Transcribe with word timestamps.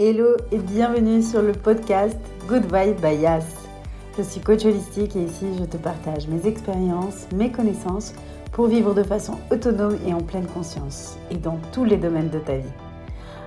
Hello 0.00 0.36
et 0.52 0.58
bienvenue 0.58 1.20
sur 1.22 1.42
le 1.42 1.50
podcast 1.50 2.16
Good 2.46 2.72
Vibe 2.72 3.00
by 3.00 3.20
Yas. 3.20 3.44
Je 4.16 4.22
suis 4.22 4.40
coach 4.40 4.64
holistique 4.64 5.16
et 5.16 5.24
ici 5.24 5.46
je 5.58 5.64
te 5.64 5.76
partage 5.76 6.28
mes 6.28 6.46
expériences, 6.46 7.26
mes 7.34 7.50
connaissances 7.50 8.14
pour 8.52 8.68
vivre 8.68 8.94
de 8.94 9.02
façon 9.02 9.38
autonome 9.50 9.98
et 10.06 10.14
en 10.14 10.20
pleine 10.20 10.46
conscience 10.46 11.16
et 11.32 11.34
dans 11.34 11.58
tous 11.72 11.84
les 11.84 11.96
domaines 11.96 12.30
de 12.30 12.38
ta 12.38 12.58
vie. 12.58 12.72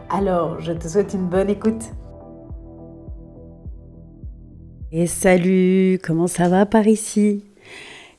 Alors, 0.10 0.60
je 0.60 0.74
te 0.74 0.90
souhaite 0.90 1.14
une 1.14 1.30
bonne 1.30 1.50
écoute. 1.50 1.94
Et 4.92 5.08
salut, 5.08 6.00
comment 6.04 6.28
ça 6.28 6.50
va 6.50 6.66
par 6.66 6.86
ici? 6.86 7.46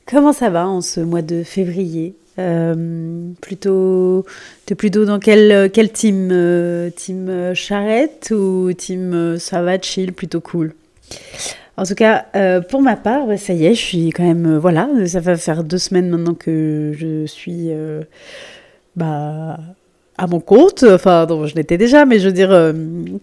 Comment 0.07 0.33
ça 0.33 0.49
va 0.49 0.67
en 0.67 0.81
ce 0.81 1.01
mois 1.01 1.21
de 1.21 1.43
février? 1.43 2.17
Euh, 2.39 3.31
plutôt, 3.41 4.25
t'es 4.65 4.73
plutôt 4.73 5.05
dans 5.05 5.19
quel, 5.19 5.69
quel 5.71 5.91
team 5.91 6.29
euh, 6.31 6.89
Team 6.89 7.29
euh, 7.29 7.53
charrette 7.53 8.33
ou 8.35 8.73
team 8.73 9.37
ça 9.37 9.61
va 9.61 9.79
chill, 9.79 10.13
plutôt 10.13 10.41
cool? 10.41 10.73
En 11.75 11.85
tout 11.85 11.95
cas, 11.95 12.25
pour 12.69 12.81
ma 12.83 12.95
part, 12.95 13.25
ça 13.37 13.53
y 13.53 13.65
est, 13.65 13.73
je 13.73 13.81
suis 13.81 14.09
quand 14.11 14.23
même, 14.23 14.57
voilà, 14.57 14.87
ça 15.07 15.19
va 15.19 15.35
faire 15.35 15.63
deux 15.63 15.79
semaines 15.79 16.07
maintenant 16.07 16.35
que 16.35 16.91
je 16.95 17.25
suis, 17.25 17.71
bah, 18.95 19.57
à 20.19 20.27
mon 20.27 20.39
compte. 20.39 20.83
Enfin, 20.83 21.25
non, 21.27 21.47
je 21.47 21.55
l'étais 21.55 21.79
déjà, 21.79 22.05
mais 22.05 22.19
je 22.19 22.27
veux 22.27 22.31
dire 22.31 22.49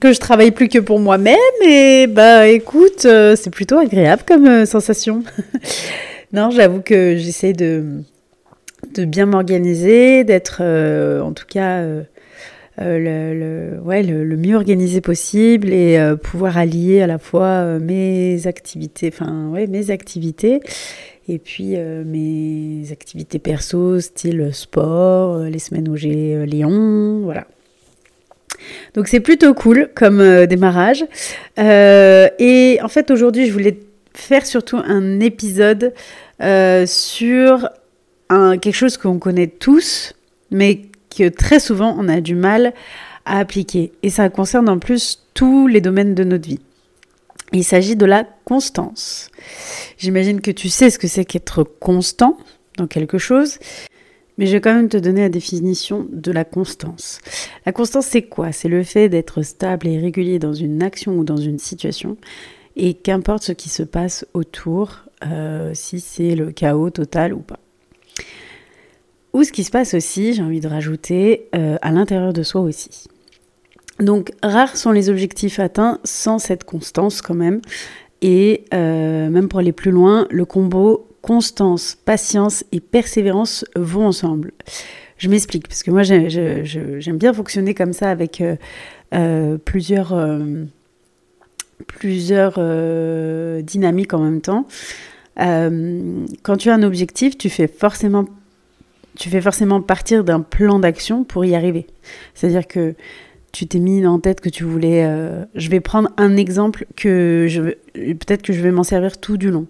que 0.01 0.13
je 0.13 0.19
travaille 0.19 0.51
plus 0.51 0.69
que 0.69 0.81
pour 0.81 0.99
moi-même. 0.99 1.37
Et 1.65 2.09
bah, 2.09 2.49
écoute, 2.49 3.03
c'est 3.03 3.51
plutôt 3.51 3.79
agréable 3.79 4.23
comme 4.27 4.67
sensation. 4.67 5.23
non, 6.33 6.51
j'avoue 6.51 6.81
que 6.81 7.17
j'essaie 7.17 7.53
de 7.53 8.03
de 8.95 9.05
bien 9.05 9.27
m'organiser, 9.27 10.25
d'être 10.25 10.59
euh, 10.61 11.21
en 11.21 11.33
tout 11.33 11.47
cas 11.47 11.79
euh, 11.79 12.03
euh, 12.81 13.75
le, 13.75 13.81
ouais, 13.83 14.03
le, 14.03 14.37
mieux 14.37 14.57
organisé 14.57 15.01
possible 15.01 15.73
et 15.73 15.99
pouvoir 16.23 16.57
allier 16.57 17.03
à 17.03 17.07
la 17.07 17.19
fois 17.19 17.79
mes 17.79 18.47
activités, 18.47 19.11
enfin 19.13 19.49
ouais, 19.49 19.67
mes 19.67 19.91
activités 19.91 20.61
et 21.29 21.39
puis 21.39 21.77
mes 21.77 22.91
activités 22.91 23.39
perso, 23.39 24.01
style 24.01 24.51
sport, 24.53 25.41
les 25.41 25.59
semaines 25.59 25.89
où 25.89 25.97
j'ai 25.97 26.47
Léon, 26.47 27.21
voilà. 27.25 27.47
Donc 28.95 29.09
c'est 29.09 29.21
plutôt 29.21 29.53
cool 29.53 29.91
comme 29.95 30.47
démarrage. 30.47 31.05
et 31.59 32.79
en 32.83 32.89
fait 32.89 33.11
aujourd'hui 33.11 33.47
je 33.47 33.53
voulais 33.53 33.79
faire 34.15 34.47
surtout 34.47 34.79
un 34.79 35.21
épisode 35.21 35.93
sur 36.87 37.69
quelque 38.31 38.75
chose 38.75 38.97
qu'on 38.97 39.19
connaît 39.19 39.49
tous, 39.49 40.15
mais 40.51 40.83
que 41.17 41.29
très 41.29 41.61
souvent 41.61 41.95
on 41.99 42.09
a 42.09 42.21
du 42.21 42.35
mal 42.35 42.73
à 43.25 43.39
appliquer. 43.39 43.93
Et 44.03 44.11
ça 44.11 44.29
concerne 44.29 44.69
en 44.69 44.79
plus 44.79 45.25
tous 45.35 45.67
les 45.67 45.81
domaines 45.81 46.15
de 46.15 46.25
notre 46.25 46.49
vie. 46.49 46.61
Il 47.53 47.65
s'agit 47.65 47.97
de 47.97 48.07
la 48.07 48.25
constance. 48.45 49.31
J'imagine 49.99 50.41
que 50.41 50.53
tu 50.53 50.69
sais 50.69 50.91
ce 50.91 50.99
que 50.99 51.09
c'est 51.09 51.25
qu'être 51.25 51.65
constant 51.65 52.39
dans 52.77 52.87
quelque 52.87 53.19
chose, 53.19 53.59
mais 54.39 54.47
je 54.47 54.53
vais 54.53 54.61
quand 54.61 54.75
même 54.75 54.89
te 54.89 54.97
donner 54.97 55.23
la 55.23 55.29
définition 55.29 56.07
de 56.11 56.31
la 56.31 56.45
constance. 56.45 57.19
La 57.67 57.73
constance, 57.73 58.07
c'est 58.07 58.23
quoi? 58.23 58.53
C'est 58.53 58.69
le 58.69 58.85
fait 58.85 59.09
d'être 59.09 59.43
stable 59.43 59.89
et 59.89 59.99
régulier 59.99 60.39
dans 60.39 60.55
une 60.55 60.83
action 60.83 61.19
ou 61.19 61.25
dans 61.25 61.37
une 61.37 61.59
situation, 61.59 62.17
et 62.77 62.95
qu'importe 62.95 63.43
ce 63.43 63.53
qui 63.53 63.69
se 63.69 63.83
passe 63.83 64.25
autour, 64.33 65.01
euh, 65.27 65.73
si 65.75 65.99
c'est 65.99 66.37
le 66.37 66.53
chaos 66.53 66.91
total 66.91 67.35
ou 67.35 67.41
pas. 67.41 67.59
Ou 69.33 69.45
ce 69.45 69.53
qui 69.53 69.65
se 69.65 69.71
passe 69.71 69.95
aussi, 69.95 70.35
j'ai 70.35 70.43
envie 70.43 70.61
de 70.61 70.69
rajouter, 70.69 71.49
euh, 71.55 71.77
à 71.83 71.93
l'intérieur 71.93 72.33
de 72.33 72.43
soi 72.43 72.61
aussi. 72.63 73.07
Donc 74.01 74.33
rares 74.43 74.77
sont 74.77 74.93
les 74.93 75.09
objectifs 75.09 75.61
atteints 75.61 76.01
sans 76.05 76.39
cette 76.39 76.65
constance 76.65 77.23
quand 77.23 77.35
même. 77.35 77.61
Et 78.23 78.65
euh, 78.75 79.29
même 79.31 79.49
pour 79.49 79.61
aller 79.61 79.73
plus 79.73 79.91
loin, 79.91 80.27
le 80.31 80.45
combo 80.45 81.07
constance, 81.23 81.97
patience 82.05 82.65
et 82.73 82.81
persévérance 82.81 83.65
vont 83.77 84.07
ensemble. 84.07 84.53
Je 85.17 85.29
m'explique, 85.29 85.69
parce 85.69 85.83
que 85.83 85.91
moi 85.91 86.03
j'aime 86.03 87.19
bien 87.19 87.33
fonctionner 87.33 87.75
comme 87.75 87.93
ça 87.93 88.11
avec 88.11 88.43
euh, 89.13 89.59
plusieurs, 89.59 90.15
plusieurs 91.87 92.59
dynamiques 93.63 94.15
en 94.15 94.21
même 94.21 94.41
temps. 94.41 94.67
Quand 95.37 96.57
tu 96.59 96.71
as 96.71 96.75
un 96.75 96.83
objectif, 96.83 97.39
tu 97.39 97.49
fais 97.49 97.67
forcément 97.67 98.27
tu 99.17 99.29
fais 99.29 99.41
forcément 99.41 99.81
partir 99.83 100.25
d'un 100.25 100.41
plan 100.41 100.79
d'action 100.79 101.25
pour 101.25 101.45
y 101.45 101.55
arriver. 101.55 101.87
C'est-à-dire 102.35 102.67
que 102.67 102.95
tu 103.53 103.67
t'es 103.67 103.79
mis 103.79 104.07
en 104.07 104.21
tête 104.21 104.41
que 104.41 104.49
tu 104.49 104.65
voulais. 104.65 105.05
Euh, 105.05 105.45
je 105.55 105.69
vais 105.69 105.81
prendre 105.81 106.11
un 106.17 106.37
exemple 106.37 106.87
que 106.97 107.47
je 107.49 107.61
peut-être 107.95 108.43
que 108.43 108.53
je 108.53 108.61
vais 108.61 108.71
m'en 108.71 108.85
servir 108.85 109.19
tout 109.19 109.37
du 109.37 109.51
long. 109.51 109.67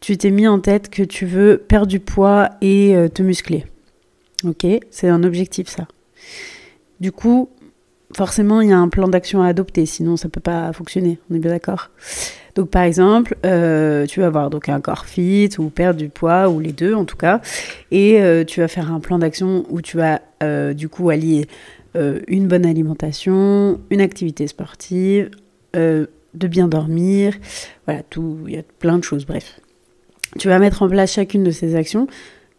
Tu 0.00 0.16
t'es 0.16 0.30
mis 0.30 0.46
en 0.46 0.60
tête 0.60 0.90
que 0.90 1.02
tu 1.02 1.26
veux 1.26 1.58
perdre 1.58 1.86
du 1.86 2.00
poids 2.00 2.50
et 2.60 2.94
euh, 2.94 3.08
te 3.08 3.22
muscler. 3.22 3.64
Ok, 4.44 4.66
c'est 4.90 5.08
un 5.08 5.24
objectif 5.24 5.68
ça. 5.68 5.88
Du 7.00 7.12
coup, 7.12 7.48
forcément, 8.16 8.60
il 8.60 8.70
y 8.70 8.72
a 8.72 8.78
un 8.78 8.88
plan 8.88 9.08
d'action 9.08 9.42
à 9.42 9.48
adopter, 9.48 9.86
sinon 9.86 10.16
ça 10.16 10.28
peut 10.28 10.40
pas 10.40 10.72
fonctionner. 10.72 11.18
On 11.30 11.34
est 11.34 11.38
bien 11.38 11.50
d'accord? 11.50 11.90
Donc 12.58 12.70
par 12.70 12.82
exemple, 12.82 13.36
euh, 13.46 14.04
tu 14.06 14.18
vas 14.18 14.26
avoir 14.26 14.50
un 14.66 14.80
corps 14.80 15.06
fit 15.06 15.48
ou 15.58 15.70
perdre 15.70 16.00
du 16.00 16.08
poids 16.08 16.48
ou 16.48 16.58
les 16.58 16.72
deux 16.72 16.92
en 16.92 17.04
tout 17.04 17.16
cas, 17.16 17.40
et 17.92 18.20
euh, 18.20 18.42
tu 18.42 18.58
vas 18.58 18.66
faire 18.66 18.92
un 18.92 18.98
plan 18.98 19.20
d'action 19.20 19.64
où 19.70 19.80
tu 19.80 19.96
vas 19.96 20.22
euh, 20.42 20.74
du 20.74 20.88
coup 20.88 21.08
allier 21.08 21.46
une 22.28 22.46
bonne 22.46 22.64
alimentation, 22.64 23.80
une 23.90 24.00
activité 24.00 24.46
sportive, 24.46 25.30
de 25.74 26.08
bien 26.34 26.68
dormir, 26.68 27.34
voilà 27.86 28.04
tout, 28.04 28.38
il 28.46 28.54
y 28.54 28.56
a 28.56 28.62
plein 28.78 28.98
de 28.98 29.02
choses. 29.02 29.26
Bref, 29.26 29.58
tu 30.38 30.46
vas 30.46 30.60
mettre 30.60 30.82
en 30.82 30.88
place 30.88 31.12
chacune 31.12 31.42
de 31.42 31.50
ces 31.50 31.74
actions 31.74 32.06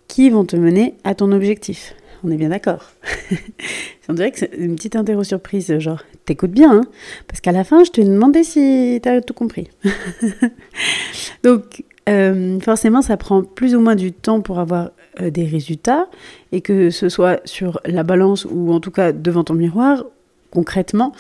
qui 0.10 0.30
vont 0.30 0.44
te 0.44 0.58
mener 0.58 0.96
à 1.06 1.16
ton 1.16 1.32
objectif. 1.32 1.94
On 2.24 2.32
est 2.32 2.38
bien 2.38 2.50
d'accord. 2.50 2.92
On 4.10 4.14
dirait 4.14 4.32
que 4.32 4.40
c'est 4.40 4.52
une 4.58 4.76
petite 4.76 4.96
interro 4.96 5.24
surprise, 5.24 5.78
genre, 5.80 6.04
t'écoutes 6.26 6.52
bien, 6.52 6.72
hein 6.72 6.82
parce 7.28 7.42
qu'à 7.42 7.52
la 7.52 7.64
fin, 7.64 7.84
je 7.84 7.92
te 7.92 8.02
demandais 8.02 8.44
si 8.44 9.00
t'as 9.04 9.22
tout 9.22 9.34
compris. 9.34 9.70
Donc, 11.44 11.84
euh, 12.10 12.60
forcément, 12.60 13.02
ça 13.02 13.18
prend 13.18 13.44
plus 13.44 13.76
ou 13.76 13.80
moins 13.80 13.96
du 13.96 14.12
temps 14.12 14.42
pour 14.42 14.60
avoir 14.60 14.92
euh, 15.22 15.30
des 15.30 15.46
résultats, 15.46 16.08
et 16.52 16.62
que 16.62 16.90
ce 16.90 17.08
soit 17.08 17.40
sur 17.46 17.80
la 17.86 18.04
balance 18.04 18.48
ou 18.50 18.74
en 18.74 18.80
tout 18.80 18.92
cas 18.92 19.12
devant 19.12 19.44
ton 19.44 19.54
miroir, 19.54 20.04
concrètement, 20.50 21.14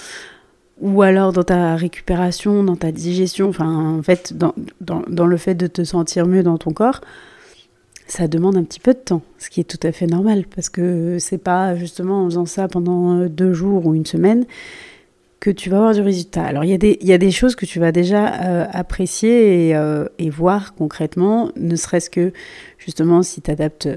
ou 0.81 1.01
alors 1.01 1.33
dans 1.33 1.43
ta 1.43 1.75
récupération, 1.75 2.63
dans 2.63 2.75
ta 2.75 2.91
digestion, 2.91 3.49
enfin, 3.49 3.97
en 3.97 4.01
fait, 4.01 4.33
dans, 4.33 4.53
le 5.25 5.37
fait 5.37 5.55
de 5.55 5.67
te 5.67 5.83
sentir 5.83 6.25
mieux 6.25 6.43
dans 6.43 6.57
ton 6.57 6.71
corps 6.71 7.01
ça 8.11 8.27
demande 8.27 8.57
un 8.57 8.63
petit 8.63 8.79
peu 8.79 8.93
de 8.93 8.99
temps, 8.99 9.21
ce 9.37 9.49
qui 9.49 9.59
est 9.59 9.63
tout 9.63 9.79
à 9.87 9.91
fait 9.91 10.07
normal, 10.07 10.45
parce 10.53 10.69
que 10.69 11.17
c'est 11.19 11.37
pas 11.37 11.75
justement 11.75 12.23
en 12.23 12.25
faisant 12.25 12.45
ça 12.45 12.67
pendant 12.67 13.19
euh, 13.19 13.29
deux 13.29 13.53
jours 13.53 13.85
ou 13.85 13.95
une 13.95 14.05
semaine 14.05 14.45
que 15.39 15.49
tu 15.49 15.69
vas 15.69 15.77
avoir 15.77 15.93
du 15.93 16.01
résultat. 16.01 16.43
Alors 16.43 16.65
il 16.65 16.69
y, 16.69 17.13
a 17.13 17.17
des, 17.17 17.31
choses 17.31 17.55
que 17.55 17.65
tu 17.65 17.79
vas 17.79 17.93
déjà 17.93 18.41
euh, 18.41 18.65
apprécier 18.71 19.73
euh, 19.75 20.05
et, 20.17 20.29
voir 20.29 20.73
concrètement, 20.73 21.51
ne 21.55 21.75
serait-ce 21.75 22.09
que 22.09 22.33
justement 22.77 23.23
si 23.23 23.41
tu 23.41 23.49
adaptes, 23.49 23.87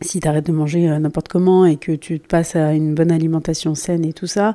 si 0.00 0.18
tu 0.18 0.26
arrêtes 0.26 0.46
de 0.46 0.52
manger 0.52 0.88
n'importe 0.98 1.28
comment 1.28 1.66
et 1.66 1.76
que 1.76 1.92
tu 1.92 2.18
passes 2.18 2.56
à 2.56 2.72
une 2.72 2.94
bonne 2.94 3.12
alimentation 3.12 3.76
saine 3.76 4.04
et 4.04 4.12
tout 4.12 4.26
ça, 4.26 4.54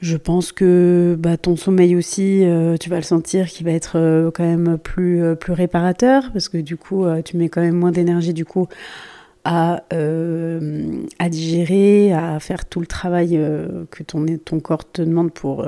je 0.00 0.16
pense 0.16 0.52
que 0.52 1.16
bah, 1.18 1.36
ton 1.36 1.56
sommeil 1.56 1.96
aussi, 1.96 2.44
euh, 2.44 2.76
tu 2.76 2.88
vas 2.88 2.96
le 2.96 3.02
sentir 3.02 3.48
qui 3.48 3.64
va 3.64 3.72
être 3.72 3.98
euh, 3.98 4.30
quand 4.30 4.44
même 4.44 4.78
plus, 4.78 5.22
euh, 5.22 5.34
plus 5.34 5.52
réparateur 5.52 6.30
parce 6.32 6.48
que 6.48 6.58
du 6.58 6.76
coup, 6.76 7.04
tu 7.24 7.36
mets 7.36 7.48
quand 7.48 7.60
même 7.60 7.74
moins 7.74 7.90
d'énergie 7.90 8.32
du 8.32 8.44
coup 8.44 8.68
à, 9.44 9.82
à 9.90 11.28
digérer, 11.28 12.12
à 12.12 12.38
faire 12.38 12.66
tout 12.66 12.80
le 12.80 12.86
travail 12.86 13.40
que 13.90 14.02
ton, 14.02 14.26
ton 14.44 14.60
corps 14.60 14.90
te 14.90 15.00
demande 15.00 15.32
pour, 15.32 15.66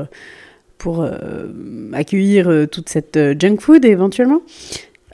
pour 0.77 1.07
accueillir 1.93 2.67
toute 2.71 2.91
cette 2.91 3.19
junk 3.41 3.57
food 3.59 3.85
éventuellement. 3.87 4.43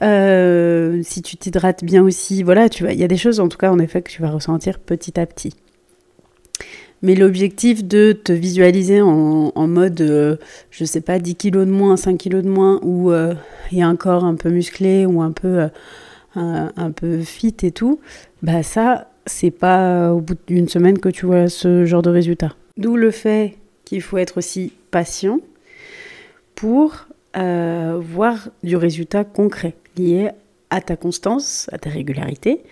si 0.01 1.21
tu 1.21 1.37
t'hydrates 1.37 1.85
bien 1.85 2.03
aussi, 2.03 2.43
voilà, 2.43 2.67
il 2.81 2.99
y 2.99 3.03
a 3.03 3.07
des 3.07 3.17
choses 3.17 3.39
en 3.39 3.47
tout 3.47 3.57
cas 3.57 3.71
en 3.71 3.79
effet 3.79 4.01
que 4.01 4.11
tu 4.11 4.21
vas 4.21 4.31
ressentir 4.31 4.79
petit 4.79 5.17
à 5.17 5.25
petit. 5.25 5.53
Mais 7.03 7.13
l'objectif 7.13 7.83
de 7.83 8.11
te 8.11 8.31
visualiser 8.31 9.01
en, 9.01 9.67
mode, 9.67 10.01
euh, 10.01 10.37
je 10.71 10.83
sais 10.83 11.01
pas, 11.01 11.19
10 11.19 11.35
kilos 11.35 11.67
de 11.67 11.71
moins, 11.71 11.95
5 11.95 12.17
kilos 12.17 12.43
de 12.43 12.49
moins, 12.49 12.79
ou 12.81 13.11
euh, 13.11 13.35
il 13.71 13.77
y 13.77 13.81
a 13.81 13.87
un 13.87 13.95
corps 13.95 14.25
un 14.25 14.35
peu 14.35 14.49
musclé 14.49 15.05
ou 15.05 15.21
un 15.21 15.31
peu, 15.31 15.67
euh, 16.37 16.69
un, 16.75 16.91
peu 16.91 17.19
fit 17.19 17.55
et 17.61 17.71
tout, 17.71 17.99
bah 18.41 18.63
ça, 18.63 19.11
c'est 19.27 19.51
pas 19.51 20.11
au 20.11 20.21
bout 20.21 20.37
d'une 20.47 20.67
semaine 20.67 20.97
que 20.97 21.09
tu 21.09 21.27
vois 21.27 21.49
ce 21.49 21.85
genre 21.85 22.01
de 22.01 22.09
résultat. 22.09 22.55
D'où 22.77 22.95
le 22.95 23.11
fait 23.11 23.55
qu'il 23.85 24.01
faut 24.01 24.17
être 24.17 24.37
aussi 24.37 24.73
patient 24.91 25.39
pour 26.55 27.05
voir 27.35 28.49
du 28.63 28.75
résultat 28.75 29.23
concret 29.23 29.75
lié 29.95 30.31
à 30.71 30.81
ta 30.81 30.95
constance, 30.95 31.69
à 31.71 31.77
ta 31.77 31.91
régularité, 31.91 32.63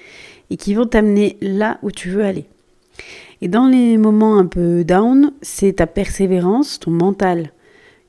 et 0.49 0.57
qui 0.57 0.73
vont 0.73 0.87
t'amener 0.87 1.37
là 1.39 1.77
où 1.83 1.91
tu 1.91 2.09
veux 2.09 2.23
aller. 2.23 2.45
Et 3.41 3.47
dans 3.47 3.67
les 3.67 3.97
moments 3.97 4.37
un 4.37 4.45
peu 4.45 4.83
down, 4.83 5.31
c'est 5.41 5.73
ta 5.73 5.87
persévérance, 5.87 6.79
ton 6.79 6.91
mental 6.91 7.51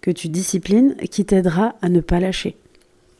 que 0.00 0.10
tu 0.10 0.28
disciplines 0.28 0.94
qui 1.10 1.24
t'aidera 1.24 1.74
à 1.82 1.88
ne 1.88 2.00
pas 2.00 2.20
lâcher. 2.20 2.56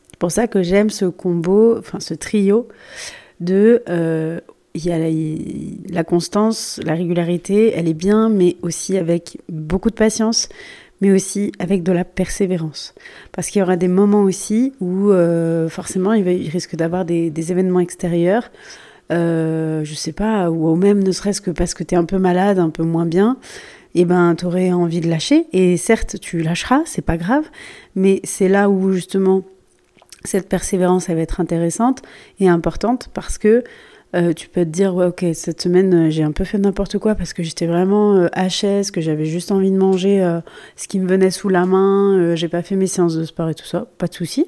C'est 0.09 0.19
pour 0.19 0.31
ça 0.31 0.47
que 0.47 0.63
j'aime 0.63 0.89
ce 0.89 1.05
combo, 1.05 1.77
enfin 1.77 1.99
ce 1.99 2.13
trio 2.13 2.67
de 3.39 3.83
euh, 3.89 4.39
la, 5.89 6.03
constance, 6.03 6.79
la 6.83 6.93
régularité, 6.93 7.73
elle 7.75 7.87
est 7.87 7.93
bien, 7.93 8.29
mais 8.29 8.57
aussi 8.61 8.97
avec 8.97 9.39
beaucoup 9.49 9.89
de 9.89 9.95
patience, 9.95 10.49
mais 11.01 11.11
aussi 11.11 11.51
avec 11.59 11.83
de 11.83 11.91
la 11.91 12.05
persévérance. 12.05 12.93
Parce 13.31 13.49
qu'il 13.49 13.59
y 13.59 13.63
aura 13.63 13.75
des 13.75 13.87
moments 13.87 14.23
aussi 14.23 14.73
où 14.79 15.11
euh, 15.11 15.69
forcément 15.69 16.13
il, 16.13 16.49
risque 16.49 16.75
d'avoir 16.75 17.05
des, 17.05 17.51
événements 17.51 17.79
extérieurs, 17.79 18.49
euh, 19.11 19.83
je 19.83 19.93
sais 19.93 20.11
pas, 20.11 20.49
ou 20.49 20.75
même 20.75 21.03
ne 21.03 21.11
serait-ce 21.11 21.41
que 21.41 21.51
parce 21.51 21.73
que 21.73 21.83
tu 21.83 21.95
es 21.95 21.97
un 21.97 22.05
peu 22.05 22.17
malade, 22.17 22.59
un 22.59 22.69
peu 22.69 22.83
moins 22.83 23.05
bien, 23.05 23.37
et 23.95 24.01
eh 24.01 24.05
ben 24.05 24.35
tu 24.35 24.45
aurais 24.45 24.71
envie 24.71 25.01
de 25.01 25.09
lâcher. 25.09 25.47
Et 25.53 25.77
certes, 25.77 26.19
tu 26.19 26.41
lâcheras, 26.41 26.81
c'est 26.85 27.01
pas 27.01 27.17
grave, 27.17 27.45
mais 27.95 28.21
c'est 28.23 28.49
là 28.49 28.69
où 28.69 28.91
justement 28.91 29.43
cette 30.23 30.49
persévérance 30.49 31.09
elle 31.09 31.15
va 31.15 31.21
être 31.21 31.39
intéressante 31.39 32.01
et 32.39 32.49
importante 32.49 33.09
parce 33.13 33.37
que 33.37 33.63
euh, 34.15 34.33
tu 34.33 34.47
peux 34.47 34.61
te 34.61 34.69
dire, 34.69 34.95
ouais, 34.95 35.05
ok, 35.05 35.25
cette 35.33 35.61
semaine, 35.61 35.93
euh, 35.93 36.09
j'ai 36.09 36.23
un 36.23 36.31
peu 36.31 36.45
fait 36.45 36.57
n'importe 36.57 36.97
quoi 36.97 37.15
parce 37.15 37.33
que 37.33 37.43
j'étais 37.43 37.67
vraiment 37.67 38.15
euh, 38.15 38.27
HS, 38.35 38.91
que 38.91 39.01
j'avais 39.01 39.25
juste 39.25 39.51
envie 39.51 39.71
de 39.71 39.77
manger 39.77 40.23
euh, 40.23 40.39
ce 40.77 40.87
qui 40.87 40.99
me 40.99 41.07
venait 41.07 41.29
sous 41.29 41.49
la 41.49 41.65
main, 41.65 42.35
j'ai 42.35 42.47
pas 42.47 42.61
fait 42.61 42.75
mes 42.75 42.87
séances 42.87 43.15
de 43.15 43.25
sport 43.25 43.49
et 43.49 43.55
tout 43.55 43.65
ça, 43.65 43.87
pas 43.97 44.07
de 44.07 44.13
souci. 44.13 44.47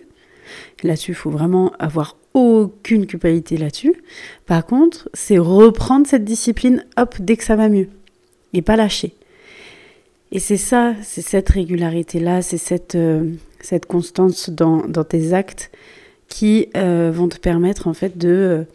Là-dessus, 0.84 1.12
il 1.12 1.16
faut 1.16 1.30
vraiment 1.30 1.72
avoir 1.80 2.16
aucune 2.34 3.06
culpabilité 3.06 3.58
là-dessus. 3.58 3.94
Par 4.46 4.66
contre, 4.66 5.10
c'est 5.14 5.38
reprendre 5.38 6.08
cette 6.08 6.24
discipline, 6.24 6.86
hop, 6.98 7.16
dès 7.20 7.38
que 7.38 7.44
ça 7.44 7.56
va 7.56 7.70
mieux. 7.70 7.88
Et 8.54 8.62
pas 8.62 8.76
lâcher. 8.76 9.14
Et 10.32 10.40
c'est 10.40 10.58
ça, 10.58 10.94
c'est 11.02 11.22
cette 11.22 11.50
régularité-là, 11.50 12.42
c'est 12.42 12.58
cette, 12.58 12.98
cette 13.62 13.86
constance 13.88 14.50
dans, 14.50 14.82
tes 15.04 15.34
actes 15.34 15.72
qui 16.28 16.68
vont 16.76 17.30
te 17.30 17.38
permettre 17.40 17.88
en 17.88 17.94
fait 17.94 18.18
de 18.18 18.66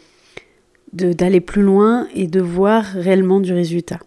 d'aller 0.95 1.41
plus 1.41 1.63
loin 1.63 2.07
et 2.15 2.29
de 2.29 2.41
voir 2.41 2.85
réellement 2.85 3.41
du 3.41 3.53
résultat. 3.53 3.99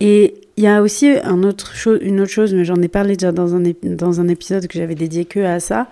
Et 0.00 0.34
il 0.56 0.64
y 0.64 0.66
a 0.66 0.82
aussi 0.82 1.08
une 1.08 1.46
autre 1.46 1.74
chose, 1.74 2.54
mais 2.54 2.64
j'en 2.64 2.80
ai 2.82 2.88
parlé 2.88 3.16
déjà 3.16 3.32
dans 3.32 3.54
un, 3.54 4.28
épisode 4.28 4.66
que 4.66 4.78
j'avais 4.78 4.94
dédié 4.94 5.24
que 5.24 5.40
à 5.40 5.60
ça, 5.60 5.88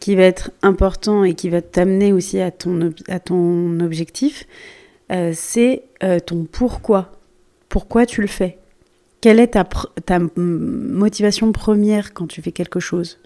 qui 0.00 0.16
va 0.16 0.24
être 0.24 0.50
important 0.62 1.24
et 1.24 1.34
qui 1.34 1.48
va 1.48 1.62
t'amener 1.62 2.12
aussi 2.12 2.40
à 2.40 2.50
ton, 2.50 3.80
objectif, 3.80 4.46
euh, 5.12 5.32
c'est 5.34 5.84
euh, 6.02 6.18
ton 6.20 6.44
pourquoi. 6.44 7.12
Pourquoi 7.68 8.06
tu 8.06 8.20
le 8.20 8.26
fais? 8.26 8.58
Quelle 9.20 9.40
est 9.40 9.48
ta, 9.48 9.64
ta 9.64 10.18
motivation 10.36 11.52
première 11.52 12.12
quand 12.12 12.26
tu 12.26 12.42
fais 12.42 12.52
quelque 12.52 12.80
chose? 12.80 13.18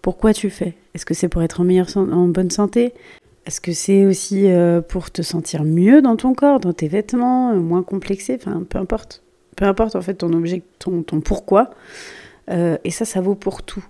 Pourquoi 0.00 0.32
tu 0.32 0.50
fais? 0.50 0.74
Est-ce 0.94 1.06
que 1.06 1.14
c'est 1.14 1.28
pour 1.28 1.42
être 1.42 1.60
en, 1.60 1.64
meilleure, 1.64 1.94
en 1.96 2.28
bonne 2.28 2.50
santé? 2.50 2.92
Est-ce 3.46 3.60
que 3.60 3.72
c'est 3.72 4.06
aussi 4.06 4.50
euh, 4.50 4.80
pour 4.80 5.10
te 5.10 5.22
sentir 5.22 5.64
mieux 5.64 6.00
dans 6.00 6.16
ton 6.16 6.32
corps, 6.32 6.60
dans 6.60 6.72
tes 6.72 6.88
vêtements, 6.88 7.50
euh, 7.52 7.56
moins 7.56 7.82
complexé 7.82 8.36
Enfin, 8.36 8.64
peu 8.68 8.78
importe. 8.78 9.22
Peu 9.56 9.64
importe 9.64 9.96
en 9.96 10.00
fait 10.00 10.14
ton 10.14 10.32
objet, 10.32 10.62
ton, 10.78 11.02
ton 11.02 11.20
pourquoi. 11.20 11.70
Euh, 12.50 12.78
et 12.84 12.90
ça, 12.90 13.04
ça 13.04 13.20
vaut 13.20 13.34
pour 13.34 13.62
tout. 13.62 13.84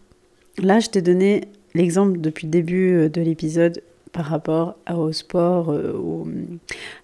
Là, 0.58 0.80
je 0.80 0.88
t'ai 0.88 1.02
donné 1.02 1.42
l'exemple 1.74 2.18
depuis 2.20 2.46
le 2.46 2.50
début 2.50 3.08
de 3.08 3.20
l'épisode 3.20 3.82
par 4.12 4.26
rapport 4.26 4.76
au 4.94 5.12
sport, 5.12 5.74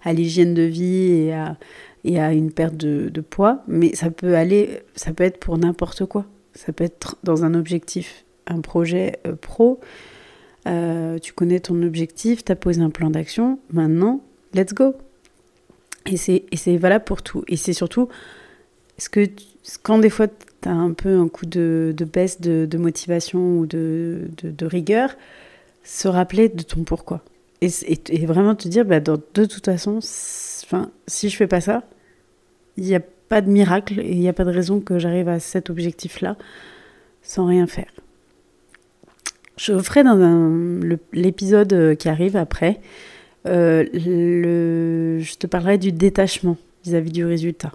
à 0.03 0.13
l'hygiène 0.13 0.53
de 0.53 0.61
vie 0.61 1.11
et 1.11 1.33
à, 1.33 1.57
et 2.03 2.19
à 2.19 2.33
une 2.33 2.51
perte 2.51 2.77
de, 2.77 3.09
de, 3.09 3.21
poids. 3.21 3.63
Mais 3.67 3.95
ça 3.95 4.11
peut 4.11 4.35
aller, 4.35 4.81
ça 4.95 5.11
peut 5.11 5.23
être 5.23 5.39
pour 5.39 5.57
n'importe 5.57 6.05
quoi. 6.05 6.25
Ça 6.53 6.71
peut 6.71 6.83
être 6.83 7.17
dans 7.23 7.43
un 7.45 7.55
objectif, 7.55 8.25
un 8.45 8.61
projet 8.61 9.19
pro. 9.41 9.79
Euh, 10.69 11.17
tu 11.19 11.33
connais 11.33 11.59
ton 11.59 11.81
objectif, 11.81 12.45
tu 12.45 12.51
as 12.51 12.55
posé 12.55 12.81
un 12.81 12.89
plan 12.89 13.09
d'action, 13.09 13.59
maintenant, 13.71 14.21
let's 14.53 14.73
go. 14.73 14.95
Et 16.05 16.17
c'est 16.17 16.77
valable 16.77 17.05
pour 17.05 17.21
tout. 17.21 17.43
Et 17.47 17.57
c'est 17.57 17.73
surtout, 17.73 18.07
ce 18.97 19.09
que 19.09 19.27
quand 19.83 19.99
des 19.99 20.09
fois 20.09 20.27
tu 20.27 20.69
as 20.69 20.73
un 20.73 20.93
peu 20.93 21.17
un 21.17 21.27
coup 21.27 21.45
de, 21.45 21.93
baisse 22.11 22.41
de, 22.41 22.77
motivation 22.77 23.59
ou 23.59 23.65
de, 23.65 24.29
rigueur, 24.61 25.15
se 25.83 26.07
rappeler 26.07 26.49
de 26.49 26.63
ton 26.63 26.83
pourquoi. 26.83 27.23
Et, 27.61 28.25
vraiment 28.25 28.55
te 28.55 28.67
dire, 28.67 28.85
bah, 28.85 28.99
de, 28.99 29.15
toute 29.33 29.65
façon, 29.65 29.99
si 30.01 31.29
je 31.29 31.35
fais 31.35 31.47
pas 31.47 31.61
ça, 31.61 31.83
il 32.77 32.85
n'y 32.85 32.95
a 32.95 33.01
pas 33.01 33.41
de 33.41 33.49
miracle 33.49 33.99
et 33.99 34.11
il 34.11 34.19
n'y 34.19 34.29
a 34.29 34.33
pas 34.33 34.45
de 34.45 34.51
raison 34.51 34.79
que 34.79 34.97
j'arrive 34.97 35.27
à 35.27 35.39
cet 35.39 35.69
objectif-là 35.69 36.37
sans 37.21 37.45
rien 37.45 37.67
faire. 37.67 37.91
Je 39.59 39.77
ferai 39.79 40.03
dans 40.03 40.15
l'épisode 41.11 41.73
euh, 41.73 41.93
qui 41.93 42.07
arrive 42.07 42.37
après, 42.37 42.79
euh, 43.45 43.85
je 43.93 45.35
te 45.35 45.47
parlerai 45.47 45.77
du 45.77 45.91
détachement 45.91 46.55
vis-à-vis 46.85 47.11
du 47.11 47.25
résultat. 47.25 47.73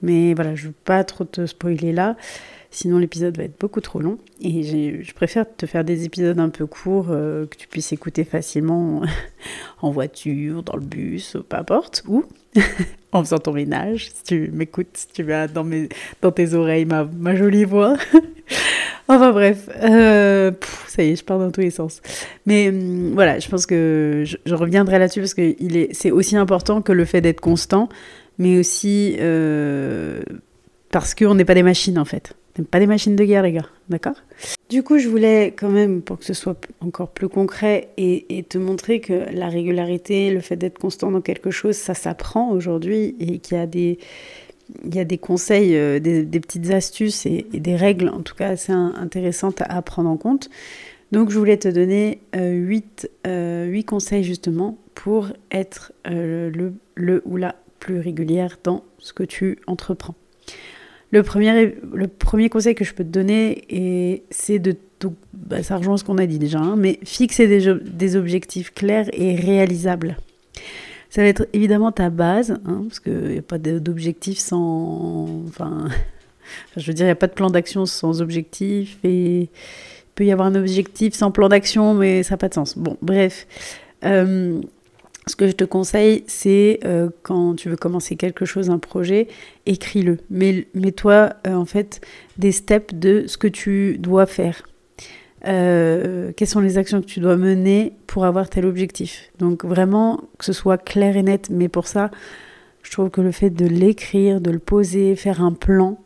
Mais 0.00 0.32
voilà, 0.32 0.54
je 0.54 0.62
ne 0.62 0.68
veux 0.68 0.74
pas 0.86 1.04
trop 1.04 1.24
te 1.24 1.44
spoiler 1.44 1.92
là, 1.92 2.16
sinon 2.70 2.96
l'épisode 2.96 3.36
va 3.36 3.44
être 3.44 3.60
beaucoup 3.60 3.82
trop 3.82 4.00
long. 4.00 4.16
Et 4.40 5.02
je 5.02 5.12
préfère 5.12 5.44
te 5.44 5.66
faire 5.66 5.84
des 5.84 6.06
épisodes 6.06 6.40
un 6.40 6.48
peu 6.48 6.64
courts 6.64 7.08
euh, 7.10 7.44
que 7.44 7.56
tu 7.56 7.68
puisses 7.68 7.92
écouter 7.92 8.24
facilement 8.24 9.02
en 9.82 9.90
voiture, 9.90 10.62
dans 10.62 10.76
le 10.76 10.86
bus, 10.86 11.36
peu 11.50 11.56
importe, 11.58 12.02
ou 12.08 12.24
en 13.12 13.22
faisant 13.22 13.38
ton 13.38 13.52
ménage, 13.52 14.08
si 14.10 14.22
tu 14.24 14.50
m'écoutes, 14.54 14.96
si 14.96 15.08
tu 15.08 15.22
vas 15.22 15.48
dans, 15.48 15.64
mes, 15.64 15.90
dans 16.22 16.32
tes 16.32 16.54
oreilles 16.54 16.86
ma, 16.86 17.04
ma 17.04 17.36
jolie 17.36 17.66
voix. 17.66 17.98
Enfin 19.08 19.30
bref, 19.30 19.68
euh, 19.82 20.50
ça 20.88 21.04
y 21.04 21.10
est, 21.10 21.16
je 21.16 21.24
pars 21.24 21.38
dans 21.38 21.50
tous 21.50 21.60
les 21.60 21.70
sens. 21.70 22.00
Mais 22.44 22.68
hum, 22.68 23.12
voilà, 23.14 23.38
je 23.38 23.48
pense 23.48 23.66
que 23.66 24.24
je, 24.24 24.54
reviendrai 24.54 24.98
là-dessus 24.98 25.20
parce 25.20 25.34
que 25.34 25.54
c'est 25.92 26.10
aussi 26.10 26.36
important 26.36 26.82
que 26.82 26.92
le 26.92 27.04
fait 27.04 27.20
d'être 27.20 27.40
constant, 27.40 27.88
mais 28.38 28.58
aussi 28.58 29.16
euh, 29.20 30.22
parce 30.90 31.14
qu'on 31.14 31.34
n'est 31.34 31.44
pas 31.44 31.54
des 31.54 31.62
machines 31.62 31.98
en 31.98 32.04
fait. 32.04 32.34
On 32.58 32.62
n'est 32.62 32.68
pas 32.68 32.78
des 32.78 32.86
machines 32.86 33.16
de 33.16 33.24
guerre, 33.24 33.42
les 33.42 33.52
gars, 33.52 33.66
d'accord? 33.90 34.16
Du 34.70 34.82
coup, 34.82 34.98
je 34.98 35.08
voulais 35.08 35.48
quand 35.54 35.68
même, 35.68 36.00
pour 36.00 36.18
que 36.18 36.24
ce 36.24 36.32
soit 36.32 36.58
encore 36.80 37.10
plus 37.10 37.28
concret, 37.28 37.90
et, 37.98 38.38
et 38.38 38.42
te 38.44 38.56
montrer 38.56 39.00
que 39.00 39.26
la 39.30 39.50
régularité, 39.50 40.30
le 40.30 40.40
fait 40.40 40.56
d'être 40.56 40.78
constant 40.78 41.10
dans 41.10 41.20
quelque 41.20 41.50
chose, 41.50 41.76
ça 41.76 41.92
s'apprend 41.92 42.50
aujourd'hui 42.50 43.14
et 43.20 43.40
qu'il 43.40 43.58
y 43.58 43.60
a 43.60 43.66
des 43.66 43.98
il 44.84 44.94
y 44.94 44.98
a 44.98 45.04
des 45.04 45.18
conseils, 45.18 45.76
euh, 45.76 45.98
des, 46.00 46.40
petites 46.40 46.70
astuces 46.70 47.26
et, 47.26 47.46
des 47.52 47.76
règles, 47.76 48.08
en 48.08 48.22
tout 48.22 48.34
cas 48.34 48.50
assez 48.50 48.72
intéressantes 48.72 49.62
à, 49.62 49.82
prendre 49.82 50.10
en 50.10 50.16
compte. 50.16 50.50
Donc 51.12 51.30
je 51.30 51.38
voulais 51.38 51.56
te 51.56 51.68
donner 51.68 52.20
8, 52.34 53.10
euh, 53.26 53.68
euh, 53.70 53.82
conseils 53.82 54.24
justement 54.24 54.78
pour 54.94 55.28
être 55.52 55.92
le, 56.04 56.72
le 56.94 57.22
ou 57.26 57.36
la 57.36 57.54
plus 57.78 58.00
régulière 58.00 58.58
dans 58.64 58.82
ce 58.98 59.12
que 59.12 59.22
tu 59.22 59.58
entreprends. 59.66 60.14
Le 61.12 61.22
premier, 61.22 61.76
le 61.92 62.08
premier 62.08 62.48
conseil 62.48 62.74
que 62.74 62.84
je 62.84 62.92
peux 62.92 63.04
te 63.04 63.10
donner, 63.10 64.24
c'est 64.30 64.58
de... 64.58 64.76
Bah, 65.34 65.62
ça 65.62 65.76
rejoint 65.76 65.98
ce 65.98 66.04
qu'on 66.04 66.18
a 66.18 66.26
dit 66.26 66.38
déjà, 66.38 66.58
hein, 66.58 66.74
mais 66.76 66.98
fixer 67.04 67.46
des, 67.46 67.74
des 67.74 68.16
objectifs 68.16 68.72
clairs 68.72 69.08
et 69.12 69.36
réalisables. 69.36 70.16
Ça 71.10 71.22
va 71.22 71.28
être 71.28 71.46
évidemment 71.52 71.92
ta 71.92 72.10
base, 72.10 72.58
hein, 72.66 72.84
parce 72.88 73.00
qu'il 73.00 73.28
n'y 73.28 73.38
a 73.38 73.42
pas 73.42 73.58
d'objectif 73.58 74.38
sans. 74.38 75.42
Enfin, 75.48 75.88
je 76.76 76.86
veux 76.86 76.94
dire, 76.94 77.06
il 77.06 77.08
n'y 77.08 77.12
a 77.12 77.16
pas 77.16 77.26
de 77.26 77.32
plan 77.32 77.50
d'action 77.50 77.86
sans 77.86 78.22
objectif, 78.22 78.98
et 79.02 79.40
il 79.42 79.48
peut 80.14 80.24
y 80.24 80.32
avoir 80.32 80.46
un 80.48 80.54
objectif 80.54 81.14
sans 81.14 81.30
plan 81.30 81.48
d'action, 81.48 81.94
mais 81.94 82.22
ça 82.22 82.34
n'a 82.34 82.38
pas 82.38 82.48
de 82.48 82.54
sens. 82.54 82.78
Bon, 82.78 82.96
bref. 83.02 83.46
Euh, 84.04 84.60
ce 85.28 85.34
que 85.34 85.48
je 85.48 85.52
te 85.52 85.64
conseille, 85.64 86.22
c'est 86.28 86.78
euh, 86.84 87.08
quand 87.22 87.56
tu 87.56 87.68
veux 87.68 87.76
commencer 87.76 88.14
quelque 88.14 88.44
chose, 88.44 88.70
un 88.70 88.78
projet, 88.78 89.26
écris-le. 89.66 90.18
Mets-toi 90.30 91.32
euh, 91.46 91.54
en 91.54 91.64
fait 91.64 92.00
des 92.38 92.52
steps 92.52 92.94
de 92.94 93.24
ce 93.26 93.36
que 93.36 93.48
tu 93.48 93.98
dois 93.98 94.26
faire. 94.26 94.62
Euh, 95.46 96.32
quelles 96.36 96.48
sont 96.48 96.60
les 96.60 96.76
actions 96.76 97.00
que 97.00 97.06
tu 97.06 97.20
dois 97.20 97.36
mener 97.36 97.92
pour 98.06 98.24
avoir 98.24 98.48
tel 98.48 98.66
objectif? 98.66 99.30
Donc 99.38 99.64
vraiment 99.64 100.20
que 100.38 100.44
ce 100.44 100.52
soit 100.52 100.78
clair 100.78 101.16
et 101.16 101.22
net, 101.22 101.48
mais 101.50 101.68
pour 101.68 101.86
ça, 101.86 102.10
je 102.82 102.90
trouve 102.90 103.10
que 103.10 103.20
le 103.20 103.32
fait 103.32 103.50
de 103.50 103.66
l'écrire, 103.66 104.40
de 104.40 104.50
le 104.50 104.58
poser, 104.58 105.14
faire 105.14 105.42
un 105.42 105.52
plan, 105.52 105.98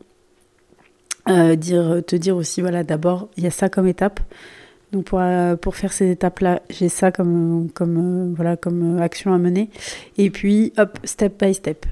euh, 1.29 1.55
dire, 1.55 2.03
te 2.05 2.15
dire 2.15 2.35
aussi, 2.35 2.61
voilà, 2.61 2.83
d'abord, 2.83 3.29
il 3.37 3.43
y 3.43 3.47
a 3.47 3.51
ça 3.51 3.69
comme 3.69 3.87
étape. 3.87 4.19
Donc 4.91 5.05
pour, 5.05 5.19
euh, 5.21 5.55
pour 5.55 5.75
faire 5.75 5.93
ces 5.93 6.11
étapes-là, 6.11 6.61
j'ai 6.69 6.89
ça 6.89 7.11
comme, 7.11 7.69
comme, 7.73 8.33
voilà, 8.35 8.57
comme 8.57 8.99
action 8.99 9.33
à 9.33 9.37
mener. 9.37 9.69
Et 10.17 10.29
puis, 10.29 10.73
hop, 10.77 10.99
step 11.03 11.43
by 11.43 11.53
step. 11.53 11.85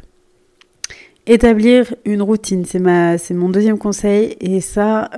Établir 1.26 1.94
une 2.06 2.22
routine, 2.22 2.66
c'est 2.66 2.80
mon 2.80 3.50
deuxième 3.50 3.78
conseil. 3.78 4.36
Et 4.42 4.62
ça, 4.62 5.12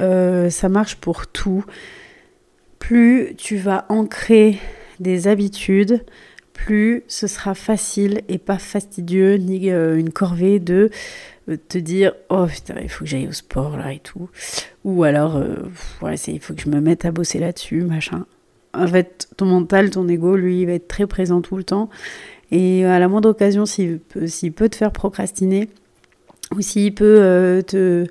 ça 0.49 0.67
marche 0.67 0.97
pour 0.97 1.27
tout 1.27 1.63
plus 2.81 3.35
tu 3.37 3.57
vas 3.57 3.85
ancrer 3.89 4.57
des 4.99 5.27
habitudes, 5.27 6.03
plus 6.51 7.03
ce 7.07 7.27
sera 7.27 7.53
facile 7.53 8.21
et 8.27 8.39
pas 8.39 8.57
fastidieux 8.57 9.35
ni 9.35 9.69
une 9.69 10.11
corvée 10.11 10.59
de 10.59 10.89
te 11.69 11.77
dire 11.77 12.13
oh 12.29 12.47
putain 12.47 12.75
il 12.81 12.89
faut 12.89 13.05
que 13.05 13.09
j'aille 13.09 13.27
au 13.27 13.33
sport 13.33 13.77
là 13.77 13.93
et 13.93 13.99
tout. 13.99 14.29
Ou 14.83 15.03
alors 15.03 15.41
voilà 15.99 16.15
il 16.27 16.39
faut 16.39 16.55
que 16.55 16.61
je 16.61 16.69
me 16.69 16.81
mette 16.81 17.05
à 17.05 17.11
bosser 17.11 17.37
là-dessus 17.37 17.83
machin. 17.83 18.25
En 18.73 18.87
fait 18.87 19.29
ton 19.37 19.45
mental 19.45 19.91
ton 19.91 20.07
ego 20.07 20.35
lui 20.35 20.61
il 20.61 20.65
va 20.65 20.73
être 20.73 20.87
très 20.87 21.05
présent 21.05 21.41
tout 21.41 21.57
le 21.57 21.63
temps. 21.63 21.89
Et 22.49 22.83
à 22.83 22.97
la 22.97 23.07
moindre 23.07 23.29
occasion 23.29 23.67
s'il 23.67 23.99
peut, 23.99 24.25
peut 24.55 24.69
te 24.69 24.75
faire 24.75 24.91
procrastiner 24.91 25.69
ou 26.55 26.61
s'il 26.61 26.95
peut 26.95 27.19
euh, 27.19 27.61
te 27.61 28.07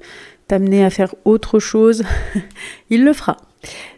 t'amener 0.47 0.85
à 0.85 0.91
faire 0.91 1.15
autre 1.25 1.59
chose 1.59 2.05
il 2.91 3.05
le 3.05 3.12
fera 3.12 3.37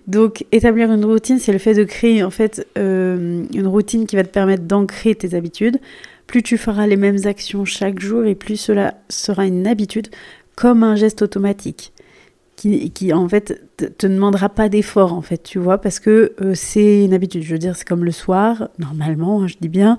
donc 0.07 0.45
établir 0.53 0.91
une 0.93 1.05
routine 1.05 1.39
c'est 1.39 1.53
le 1.53 1.59
fait 1.59 1.75
de 1.75 1.85
créer 1.85 2.23
en 2.23 2.31
fait 2.31 2.67
euh, 2.79 3.45
une 3.55 3.67
routine 3.67 4.07
qui 4.07 4.17
va 4.17 4.25
te 4.25 4.29
permettre 4.29 4.65
d'ancrer 4.65 5.15
tes 5.15 5.35
habitudes 5.35 5.79
plus 6.27 6.43
tu 6.43 6.59
feras 6.59 6.87
les 6.87 6.97
mêmes 6.97 7.19
actions 7.25 7.65
chaque 7.65 8.01
jour 8.01 8.25
et 8.25 8.35
plus 8.35 8.57
cela 8.57 8.95
sera 9.09 9.47
une 9.47 9.67
habitude 9.67 10.09
comme 10.57 10.83
un 10.83 10.97
geste 10.97 11.23
automatique 11.23 11.93
qui, 12.57 12.91
qui 12.91 13.13
en 13.13 13.29
fait 13.29 13.61
te, 13.77 14.07
demandera 14.07 14.49
pas 14.49 14.69
d'effort 14.69 15.13
en 15.13 15.23
fait, 15.23 15.43
tu 15.43 15.59
vois, 15.59 15.79
parce 15.79 15.99
que 15.99 16.33
euh, 16.41 16.55
c'est 16.55 17.05
une 17.05 17.13
habitude. 17.13 17.43
Je 17.43 17.53
veux 17.53 17.59
dire, 17.59 17.77
c'est 17.77 17.87
comme 17.87 18.05
le 18.05 18.13
soir, 18.13 18.69
normalement, 18.79 19.43
hein, 19.43 19.47
je 19.49 19.57
dis 19.61 19.69
bien, 19.69 19.97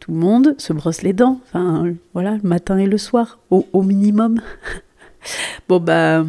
tout 0.00 0.10
le 0.10 0.18
monde 0.18 0.54
se 0.58 0.72
brosse 0.72 1.02
les 1.02 1.12
dents. 1.12 1.40
Enfin, 1.46 1.92
voilà, 2.12 2.38
le 2.42 2.48
matin 2.48 2.76
et 2.78 2.86
le 2.86 2.98
soir, 2.98 3.38
au, 3.50 3.66
au 3.72 3.82
minimum. 3.82 4.40
bon 5.68 5.78
bah 5.78 6.24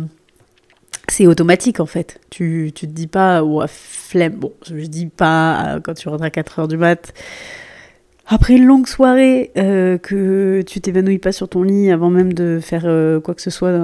c'est 1.10 1.28
automatique 1.28 1.80
en 1.80 1.86
fait. 1.86 2.20
Tu, 2.30 2.72
tu 2.74 2.88
te 2.88 2.92
dis 2.92 3.08
pas, 3.08 3.44
ouais, 3.44 3.66
flemme. 3.68 4.34
Bon, 4.34 4.54
je 4.66 4.76
dis 4.86 5.08
pas 5.08 5.76
euh, 5.76 5.80
quand 5.80 5.94
tu 5.94 6.08
rentres 6.10 6.24
à 6.24 6.30
4 6.30 6.60
heures 6.60 6.68
du 6.68 6.78
mat, 6.78 7.14
après 8.26 8.56
une 8.56 8.66
longue 8.66 8.88
soirée, 8.88 9.52
euh, 9.58 9.98
que 9.98 10.62
tu 10.66 10.80
t'évanouis 10.80 11.20
pas 11.20 11.34
sur 11.34 11.50
ton 11.50 11.64
lit 11.64 11.92
avant 11.92 12.10
même 12.10 12.34
de 12.34 12.60
faire 12.62 12.84
euh, 12.86 13.20
quoi 13.20 13.36
que 13.36 13.42
ce 13.42 13.50
soit, 13.50 13.78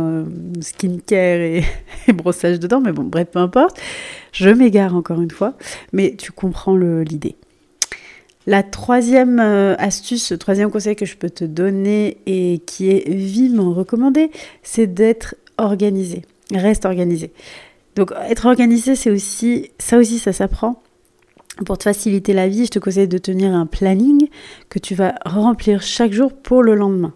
skincare 0.62 1.42
et, 1.42 1.64
et, 2.08 2.14
brossage 2.14 2.60
de 2.60 2.68
dents, 2.68 2.80
mais 2.80 2.94
bon, 2.94 3.04
bref, 3.04 3.28
peu 3.32 3.40
importe. 3.40 3.80
Je 4.32 4.50
m'égare 4.50 4.96
encore 4.96 5.22
une 5.22 5.32
fois, 5.32 5.56
mais 5.92 6.16
tu 6.18 6.32
comprends 6.32 6.76
l'idée. 6.76 7.36
La 8.48 8.64
troisième 8.64 9.40
astuce, 9.40 10.32
le 10.32 10.38
troisième 10.38 10.72
conseil 10.72 10.96
que 10.96 11.06
je 11.06 11.18
peux 11.18 11.30
te 11.30 11.44
donner 11.44 12.18
et 12.26 12.62
qui 12.66 12.90
est 12.90 13.10
vivement 13.10 13.74
recommandé, 13.74 14.32
c'est 14.64 14.88
d'être 14.88 15.36
organisé. 15.58 16.24
Reste 16.54 16.86
organisé. 16.86 17.32
Donc 17.96 18.14
être 18.30 18.46
organisé, 18.46 18.96
c'est 18.96 19.12
aussi 19.12 19.72
ça 19.78 19.98
aussi 19.98 20.20
ça 20.20 20.34
s'apprend. 20.34 20.82
Pour 21.66 21.78
te 21.78 21.84
faciliter 21.84 22.34
la 22.34 22.48
vie, 22.48 22.66
je 22.66 22.72
te 22.72 22.80
conseille 22.80 23.08
de 23.08 23.18
tenir 23.18 23.54
un 23.54 23.66
planning 23.66 24.30
que 24.70 24.80
tu 24.80 24.96
vas 24.96 25.16
remplir 25.26 25.82
chaque 25.82 26.14
jour 26.14 26.32
pour 26.32 26.64
le 26.64 26.76
lendemain. 26.76 27.14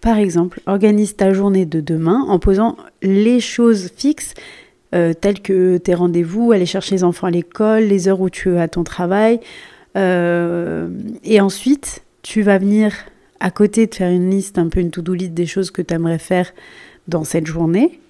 Par 0.00 0.18
exemple, 0.18 0.60
organise 0.66 1.16
ta 1.16 1.32
journée 1.32 1.66
de 1.66 1.80
demain 1.80 2.24
en 2.28 2.38
posant 2.38 2.76
les 3.02 3.40
choses 3.40 3.90
fixes 3.96 4.34
euh, 4.94 5.14
telles 5.14 5.40
que 5.40 5.78
tes 5.78 5.94
rendez-vous, 5.94 6.52
aller 6.52 6.66
chercher 6.66 6.96
les 6.96 7.04
enfants 7.04 7.28
à 7.28 7.30
l'école, 7.30 7.84
les 7.84 8.08
heures 8.08 8.20
où 8.20 8.28
tu 8.28 8.54
es 8.54 8.60
à 8.60 8.68
ton 8.68 8.82
travail. 8.82 9.40
Euh, 9.96 10.88
et 11.22 11.40
ensuite, 11.40 12.02
tu 12.22 12.42
vas 12.42 12.58
venir 12.58 12.92
à 13.40 13.50
côté 13.50 13.86
de 13.86 13.94
faire 13.94 14.10
une 14.10 14.30
liste, 14.30 14.58
un 14.58 14.68
peu 14.68 14.80
une 14.80 14.90
to-do 14.90 15.14
list 15.14 15.32
des 15.32 15.46
choses 15.46 15.70
que 15.70 15.80
tu 15.80 15.94
aimerais 15.94 16.18
faire 16.18 16.52
dans 17.08 17.24
cette 17.24 17.46
journée. 17.46 18.00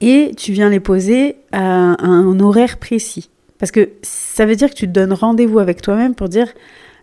Et 0.00 0.32
tu 0.36 0.52
viens 0.52 0.70
les 0.70 0.80
poser 0.80 1.36
à 1.52 1.60
un 1.60 2.40
horaire 2.40 2.78
précis. 2.78 3.30
Parce 3.58 3.72
que 3.72 3.90
ça 4.02 4.46
veut 4.46 4.56
dire 4.56 4.70
que 4.70 4.74
tu 4.74 4.86
te 4.86 4.92
donnes 4.92 5.12
rendez-vous 5.12 5.58
avec 5.58 5.82
toi-même 5.82 6.14
pour 6.14 6.28
dire 6.28 6.52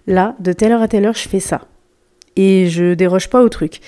là, 0.07 0.35
de 0.39 0.53
telle 0.53 0.71
heure 0.71 0.81
à 0.81 0.87
telle 0.87 1.05
heure, 1.05 1.15
je 1.15 1.27
fais 1.27 1.39
ça. 1.39 1.67
Et 2.35 2.67
je 2.69 2.93
déroge 2.93 3.29
pas 3.29 3.41
au 3.41 3.49
truc. 3.49 3.79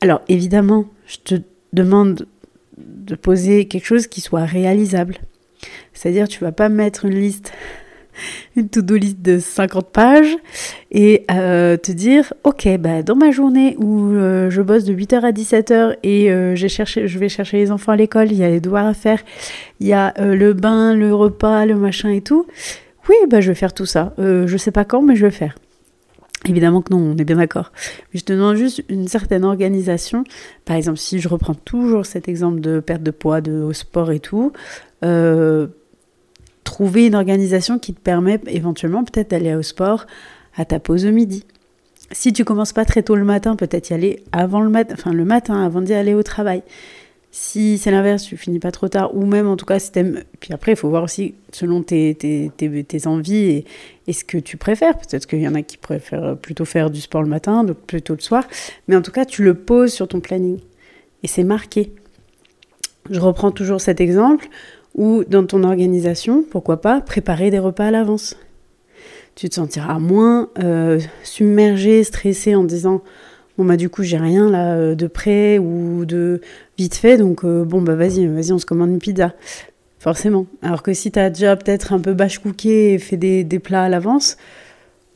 Alors 0.00 0.22
évidemment, 0.28 0.86
je 1.06 1.16
te 1.18 1.34
demande 1.72 2.26
de 2.76 3.14
poser 3.14 3.66
quelque 3.66 3.86
chose 3.86 4.08
qui 4.08 4.20
soit 4.20 4.44
réalisable. 4.44 5.18
C'est-à-dire, 5.92 6.26
tu 6.26 6.40
vas 6.40 6.52
pas 6.52 6.68
mettre 6.68 7.04
une 7.04 7.14
liste 7.14 7.52
une 8.56 8.68
to-do 8.68 8.96
list 8.96 9.20
de 9.20 9.38
50 9.38 9.90
pages 9.90 10.36
et 10.90 11.24
euh, 11.30 11.76
te 11.76 11.92
dire 11.92 12.32
ok 12.44 12.68
bah 12.78 13.02
dans 13.02 13.16
ma 13.16 13.30
journée 13.30 13.76
où 13.78 14.12
euh, 14.12 14.50
je 14.50 14.62
bosse 14.62 14.84
de 14.84 14.94
8h 14.94 15.20
à 15.20 15.32
17h 15.32 15.96
et 16.02 16.30
euh, 16.30 16.54
j'ai 16.54 16.68
je 16.68 17.18
vais 17.18 17.28
chercher 17.28 17.58
les 17.58 17.70
enfants 17.70 17.92
à 17.92 17.96
l'école, 17.96 18.30
il 18.30 18.38
y 18.38 18.44
a 18.44 18.48
les 18.48 18.60
devoirs 18.60 18.86
à 18.86 18.94
faire, 18.94 19.20
il 19.80 19.86
y 19.86 19.92
a 19.92 20.14
le 20.18 20.52
bain, 20.52 20.94
le 20.94 21.14
repas, 21.14 21.66
le 21.66 21.76
machin 21.76 22.10
et 22.10 22.20
tout. 22.20 22.46
Oui, 23.08 23.16
bah 23.28 23.40
je 23.40 23.48
vais 23.48 23.54
faire 23.54 23.74
tout 23.74 23.86
ça. 23.86 24.14
je 24.18 24.56
sais 24.56 24.70
pas 24.70 24.84
quand, 24.84 25.02
mais 25.02 25.16
je 25.16 25.26
vais 25.26 25.32
faire. 25.32 25.56
Évidemment 26.48 26.82
que 26.82 26.92
non, 26.92 26.98
on 26.98 27.16
est 27.16 27.24
bien 27.24 27.36
d'accord. 27.36 27.72
je 28.14 28.20
te 28.20 28.32
demande 28.32 28.56
juste 28.56 28.82
une 28.88 29.06
certaine 29.06 29.44
organisation. 29.44 30.24
Par 30.64 30.76
exemple, 30.76 30.98
si 30.98 31.20
je 31.20 31.28
reprends 31.28 31.54
toujours 31.54 32.06
cet 32.06 32.28
exemple 32.28 32.60
de 32.60 32.80
perte 32.80 33.02
de 33.02 33.10
poids, 33.12 33.40
de 33.40 33.72
sport 33.72 34.10
et 34.12 34.20
tout, 34.20 34.52
trouver 36.72 37.06
une 37.06 37.14
organisation 37.14 37.78
qui 37.78 37.92
te 37.92 38.00
permet 38.00 38.40
éventuellement 38.46 39.04
peut-être 39.04 39.30
d'aller 39.30 39.54
au 39.54 39.60
sport 39.60 40.06
à 40.56 40.64
ta 40.64 40.80
pause 40.80 41.04
au 41.04 41.12
midi. 41.12 41.44
Si 42.12 42.32
tu 42.32 42.46
commences 42.46 42.72
pas 42.72 42.86
très 42.86 43.02
tôt 43.02 43.14
le 43.14 43.24
matin, 43.24 43.56
peut-être 43.56 43.90
y 43.90 43.92
aller 43.92 44.22
avant 44.32 44.62
le 44.62 44.70
matin, 44.70 44.94
enfin 44.96 45.12
le 45.12 45.26
matin 45.26 45.62
avant 45.62 45.82
d'y 45.82 45.92
aller 45.92 46.14
au 46.14 46.22
travail. 46.22 46.62
Si 47.30 47.76
c'est 47.76 47.90
l'inverse, 47.90 48.22
tu 48.22 48.38
finis 48.38 48.58
pas 48.58 48.70
trop 48.70 48.88
tard, 48.88 49.14
ou 49.14 49.26
même 49.26 49.48
en 49.48 49.56
tout 49.56 49.66
cas 49.66 49.78
si 49.78 49.92
t'aimes. 49.92 50.22
Puis 50.40 50.54
après, 50.54 50.72
il 50.72 50.76
faut 50.76 50.88
voir 50.88 51.02
aussi 51.02 51.34
selon 51.52 51.82
tes, 51.82 52.14
tes, 52.14 52.50
tes, 52.56 53.06
envies 53.06 53.36
et, 53.36 53.64
et, 54.06 54.14
ce 54.14 54.24
que 54.24 54.38
tu 54.38 54.56
préfères. 54.56 54.96
Peut-être 54.96 55.26
qu'il 55.26 55.42
y 55.42 55.48
en 55.48 55.54
a 55.54 55.60
qui 55.60 55.76
préfèrent 55.76 56.38
plutôt 56.38 56.64
faire 56.64 56.90
du 56.90 57.02
sport 57.02 57.22
le 57.22 57.28
matin, 57.28 57.64
d'autres 57.64 57.80
plutôt 57.80 58.14
le 58.14 58.20
soir. 58.20 58.44
Mais 58.88 58.96
en 58.96 59.02
tout 59.02 59.12
cas, 59.12 59.26
tu 59.26 59.44
le 59.44 59.52
poses 59.52 59.92
sur 59.92 60.08
ton 60.08 60.20
planning. 60.20 60.58
Et 61.22 61.28
c'est 61.28 61.44
marqué. 61.44 61.92
Je 63.10 63.20
reprends 63.20 63.50
toujours 63.50 63.80
cet 63.82 64.00
exemple 64.00 64.48
ou 64.94 65.24
dans 65.24 65.46
ton 65.46 65.64
organisation, 65.64 66.44
pourquoi 66.48 66.80
pas, 66.80 67.00
préparer 67.00 67.50
des 67.50 67.58
repas 67.58 67.86
à 67.86 67.90
l'avance. 67.90 68.36
Tu 69.34 69.48
te 69.48 69.54
sentiras 69.54 69.98
moins 69.98 70.50
euh, 70.58 71.00
submergé, 71.22 72.04
stressé 72.04 72.54
en 72.54 72.64
disant 72.64 73.00
bon 73.56 73.64
bah 73.64 73.76
du 73.76 73.88
coup 73.88 74.02
j'ai 74.02 74.18
rien 74.18 74.50
là 74.50 74.74
euh, 74.74 74.94
de 74.94 75.06
prêt 75.06 75.58
ou 75.58 76.04
de 76.04 76.40
vite 76.78 76.94
fait 76.94 77.16
donc 77.16 77.44
euh, 77.44 77.64
bon 77.64 77.80
bah 77.80 77.94
vas-y 77.94 78.26
vas-y 78.26 78.52
on 78.52 78.58
se 78.58 78.66
commande 78.66 78.90
une 78.90 78.98
pizza 78.98 79.32
forcément. 79.98 80.46
Alors 80.60 80.82
que 80.82 80.92
si 80.92 81.10
tu 81.10 81.18
as 81.18 81.30
déjà 81.30 81.56
peut-être 81.56 81.94
un 81.94 82.00
peu 82.00 82.12
bâche 82.12 82.40
cooké 82.40 82.94
et 82.94 82.98
fait 82.98 83.16
des, 83.16 83.42
des 83.44 83.58
plats 83.58 83.84
à 83.84 83.88
l'avance 83.88 84.36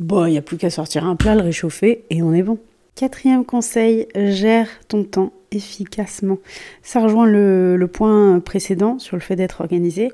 bon 0.01 0.25
il 0.25 0.33
n'y 0.33 0.39
a 0.39 0.43
plus 0.43 0.57
qu'à 0.57 0.71
sortir 0.71 1.05
un 1.05 1.17
plat 1.17 1.35
le 1.35 1.43
réchauffer 1.43 2.05
et 2.09 2.23
on 2.23 2.33
est 2.33 2.43
bon. 2.43 2.59
Quatrième 2.95 3.45
conseil 3.45 4.09
gère 4.15 4.69
ton 4.89 5.05
temps 5.05 5.33
efficacement. 5.53 6.39
Ça 6.83 7.01
rejoint 7.01 7.27
le, 7.27 7.89
point 7.93 8.41
précédent 8.41 8.99
sur 8.99 9.17
le 9.17 9.21
fait 9.21 9.37
d'être 9.37 9.61
organisé 9.61 10.11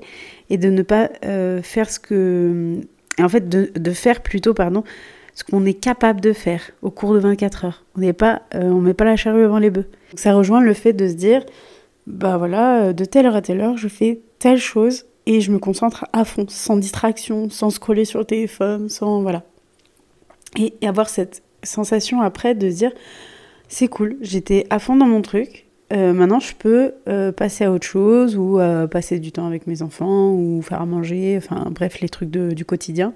et 0.49 0.57
de 0.57 0.69
ne 0.69 0.81
pas 0.81 1.09
euh, 1.25 1.61
faire 1.61 1.89
ce 1.89 1.99
que... 1.99 2.79
En 3.19 3.29
fait, 3.29 3.47
de, 3.47 3.91
faire 3.91 4.23
plutôt, 4.23 4.55
pardon, 4.55 4.83
ce 5.35 5.43
qu'on 5.43 5.65
est 5.65 5.75
capable 5.75 6.19
de 6.19 6.33
faire 6.33 6.71
au 6.81 6.89
cours 6.89 7.13
de 7.13 7.19
24 7.19 7.65
heures. 7.65 7.85
On 7.95 7.99
n'est 7.99 8.13
pas, 8.13 8.41
euh, 8.55 8.63
on 8.63 8.81
met 8.81 8.95
pas 8.95 9.05
la 9.05 9.15
charrue 9.15 9.43
avant 9.43 9.59
les 9.59 9.69
bœufs. 9.69 9.87
ça 10.15 10.33
rejoint 10.33 10.61
le 10.61 10.73
fait 10.73 10.93
de 10.93 11.07
se 11.07 11.13
dire, 11.13 11.45
bah 12.07 12.37
voilà, 12.37 12.85
euh, 12.85 12.93
de 12.93 13.05
telle 13.05 13.27
heure 13.27 13.35
à 13.35 13.43
telle 13.43 13.61
heure, 13.61 13.77
je 13.77 13.87
fais 13.87 14.21
telle 14.39 14.57
chose 14.57 15.05
et 15.27 15.41
je 15.41 15.51
me 15.51 15.59
concentre 15.59 16.05
à 16.11 16.25
fond, 16.25 16.45
sans 16.49 16.75
distraction, 16.75 17.51
sans 17.51 17.69
scroller 17.69 18.05
sur 18.05 18.19
le 18.19 18.25
téléphone, 18.25 18.89
sans 18.89 19.21
voilà. 19.21 19.43
Et, 20.57 20.73
et 20.81 20.87
avoir 20.87 21.09
cette 21.09 21.43
sensation 21.63 22.21
après 22.21 22.55
de 22.55 22.69
se 22.69 22.75
dire, 22.75 22.91
c'est 23.73 23.87
cool, 23.87 24.17
j'étais 24.21 24.67
à 24.69 24.77
fond 24.77 24.95
dans 24.95 25.07
mon 25.07 25.21
truc. 25.21 25.65
Euh, 25.91 26.13
maintenant, 26.13 26.39
je 26.39 26.53
peux 26.53 26.93
euh, 27.07 27.31
passer 27.31 27.63
à 27.63 27.71
autre 27.71 27.85
chose 27.85 28.37
ou 28.37 28.59
euh, 28.59 28.87
passer 28.87 29.19
du 29.19 29.31
temps 29.31 29.47
avec 29.47 29.67
mes 29.67 29.81
enfants 29.81 30.31
ou 30.31 30.61
faire 30.61 30.81
à 30.81 30.85
manger, 30.85 31.35
enfin 31.37 31.67
bref, 31.71 31.99
les 31.99 32.09
trucs 32.09 32.29
du 32.29 32.65
quotidien, 32.65 33.13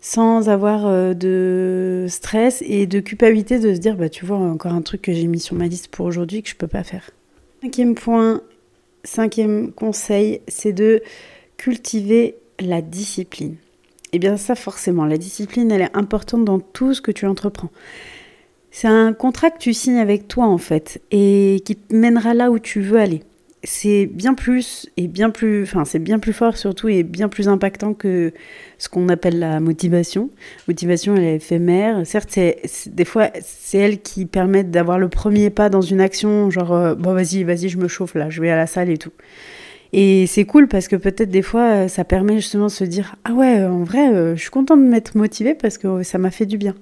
sans 0.00 0.48
avoir 0.48 1.14
de 1.14 2.06
stress 2.08 2.62
et 2.66 2.86
de 2.86 3.00
culpabilité 3.00 3.58
de 3.58 3.74
se 3.74 3.80
dire, 3.80 3.96
bah 3.96 4.08
tu 4.08 4.24
vois, 4.24 4.36
encore 4.36 4.72
un 4.72 4.82
truc 4.82 5.02
que 5.02 5.12
j'ai 5.12 5.26
mis 5.26 5.40
sur 5.40 5.56
ma 5.56 5.66
liste 5.66 5.88
pour 5.88 6.06
aujourd'hui 6.06 6.42
que 6.42 6.48
je 6.48 6.56
peux 6.56 6.68
pas 6.68 6.84
faire. 6.84 7.10
Cinquième 7.62 7.94
point, 7.96 8.42
cinquième 9.02 9.72
conseil, 9.72 10.40
c'est 10.46 10.72
de 10.72 11.02
cultiver 11.56 12.36
la 12.60 12.80
discipline. 12.80 13.56
Eh 14.12 14.20
bien 14.20 14.36
ça, 14.36 14.54
forcément, 14.54 15.04
la 15.04 15.18
discipline, 15.18 15.72
elle 15.72 15.82
est 15.82 15.96
importante 15.96 16.44
dans 16.44 16.60
tout 16.60 16.94
ce 16.94 17.00
que 17.00 17.10
tu 17.10 17.26
entreprends. 17.26 17.70
C'est 18.76 18.88
un 18.88 19.12
contrat 19.12 19.50
que 19.50 19.58
tu 19.58 19.72
signes 19.72 20.00
avec 20.00 20.26
toi 20.26 20.46
en 20.46 20.58
fait 20.58 21.00
et 21.12 21.62
qui 21.64 21.76
te 21.76 21.94
mènera 21.94 22.34
là 22.34 22.50
où 22.50 22.58
tu 22.58 22.80
veux 22.80 22.98
aller. 22.98 23.22
C'est 23.62 24.06
bien 24.06 24.34
plus 24.34 24.90
et 24.96 25.06
bien 25.06 25.30
plus, 25.30 25.62
enfin 25.62 25.84
c'est 25.84 26.00
bien 26.00 26.18
plus 26.18 26.32
fort 26.32 26.56
surtout 26.56 26.88
et 26.88 27.04
bien 27.04 27.28
plus 27.28 27.46
impactant 27.46 27.94
que 27.94 28.32
ce 28.78 28.88
qu'on 28.88 29.08
appelle 29.08 29.38
la 29.38 29.60
motivation. 29.60 30.28
Motivation, 30.66 31.14
elle 31.14 31.22
est 31.22 31.36
éphémère. 31.36 32.04
Certes, 32.04 32.30
c'est, 32.32 32.62
des 32.88 33.04
fois 33.04 33.30
c'est 33.42 33.78
elle 33.78 34.02
qui 34.02 34.26
permet 34.26 34.64
d'avoir 34.64 34.98
le 34.98 35.08
premier 35.08 35.50
pas 35.50 35.68
dans 35.68 35.80
une 35.80 36.00
action, 36.00 36.50
genre 36.50 36.72
euh, 36.72 36.94
bon 36.96 37.14
vas-y, 37.14 37.44
vas-y, 37.44 37.68
je 37.68 37.78
me 37.78 37.86
chauffe 37.86 38.16
là, 38.16 38.28
je 38.28 38.40
vais 38.40 38.50
à 38.50 38.56
la 38.56 38.66
salle 38.66 38.90
et 38.90 38.98
tout. 38.98 39.12
Et 39.92 40.26
c'est 40.26 40.46
cool 40.46 40.66
parce 40.66 40.88
que 40.88 40.96
peut-être 40.96 41.30
des 41.30 41.42
fois, 41.42 41.86
ça 41.86 42.02
permet 42.02 42.34
justement 42.34 42.66
de 42.66 42.72
se 42.72 42.82
dire 42.82 43.14
Ah 43.24 43.34
ouais, 43.34 43.62
en 43.62 43.84
vrai, 43.84 44.34
je 44.34 44.40
suis 44.40 44.50
contente 44.50 44.80
de 44.80 44.88
m'être 44.88 45.16
motivée 45.16 45.54
parce 45.54 45.78
que 45.78 46.02
ça 46.02 46.18
m'a 46.18 46.32
fait 46.32 46.46
du 46.46 46.58
bien. 46.58 46.74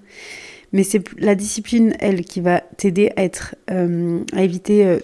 Mais 0.72 0.84
c'est 0.84 1.02
la 1.18 1.34
discipline, 1.34 1.94
elle, 2.00 2.24
qui 2.24 2.40
va 2.40 2.60
t'aider 2.60 3.12
à 3.16 3.22
à 3.68 4.42
éviter 4.42 4.98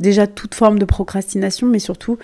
déjà 0.00 0.26
toute 0.26 0.54
forme 0.54 0.78
de 0.78 0.84
procrastination, 0.84 1.68
mais 1.68 1.78
surtout 1.78 2.18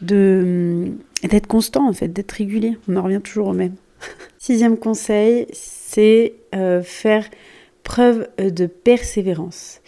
de 0.00 0.92
d'être 1.22 1.46
constant 1.46 1.88
en 1.88 1.92
fait, 1.92 2.08
d'être 2.08 2.32
régulier. 2.32 2.76
On 2.88 2.96
en 2.96 3.02
revient 3.02 3.20
toujours 3.22 3.48
au 3.48 3.52
même. 3.52 3.74
Sixième 4.38 4.76
conseil, 4.76 5.46
c'est 5.52 6.34
euh, 6.54 6.82
faire 6.82 7.28
preuve 7.84 8.28
de 8.38 8.66
persévérance. 8.66 9.80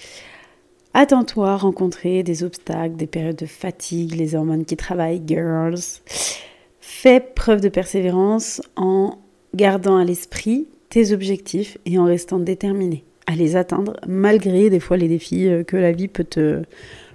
Attends-toi 0.92 1.50
à 1.50 1.56
rencontrer 1.56 2.22
des 2.22 2.44
obstacles, 2.44 2.94
des 2.94 3.08
périodes 3.08 3.36
de 3.36 3.46
fatigue, 3.46 4.14
les 4.14 4.36
hormones 4.36 4.64
qui 4.64 4.76
travaillent, 4.76 5.22
girls. 5.26 5.80
Fais 6.80 7.20
preuve 7.20 7.60
de 7.60 7.68
persévérance 7.68 8.62
en 8.76 9.18
gardant 9.54 9.96
à 9.96 10.04
l'esprit 10.04 10.68
tes 10.94 11.12
objectifs 11.12 11.76
et 11.86 11.98
en 11.98 12.04
restant 12.04 12.38
déterminé 12.38 13.02
à 13.26 13.34
les 13.34 13.56
atteindre 13.56 13.96
malgré 14.06 14.70
des 14.70 14.78
fois 14.78 14.96
les 14.96 15.08
défis 15.08 15.48
euh, 15.48 15.64
que 15.64 15.76
la 15.76 15.90
vie 15.90 16.06
peut 16.06 16.22
te, 16.22 16.62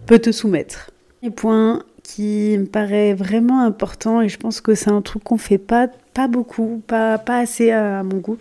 peut 0.06 0.20
te 0.20 0.34
soumettre. 0.34 0.92
Et 1.24 1.30
point 1.30 1.84
qui 2.04 2.58
me 2.58 2.66
paraît 2.66 3.14
vraiment 3.14 3.62
important 3.62 4.22
et 4.22 4.28
je 4.28 4.38
pense 4.38 4.60
que 4.60 4.76
c'est 4.76 4.90
un 4.90 5.02
truc 5.02 5.24
qu'on 5.24 5.38
fait 5.38 5.58
pas, 5.58 5.88
pas 6.14 6.28
beaucoup, 6.28 6.84
pas, 6.88 7.18
pas 7.20 7.38
assez 7.38 7.72
à, 7.72 8.04
mon 8.04 8.18
goût. 8.18 8.38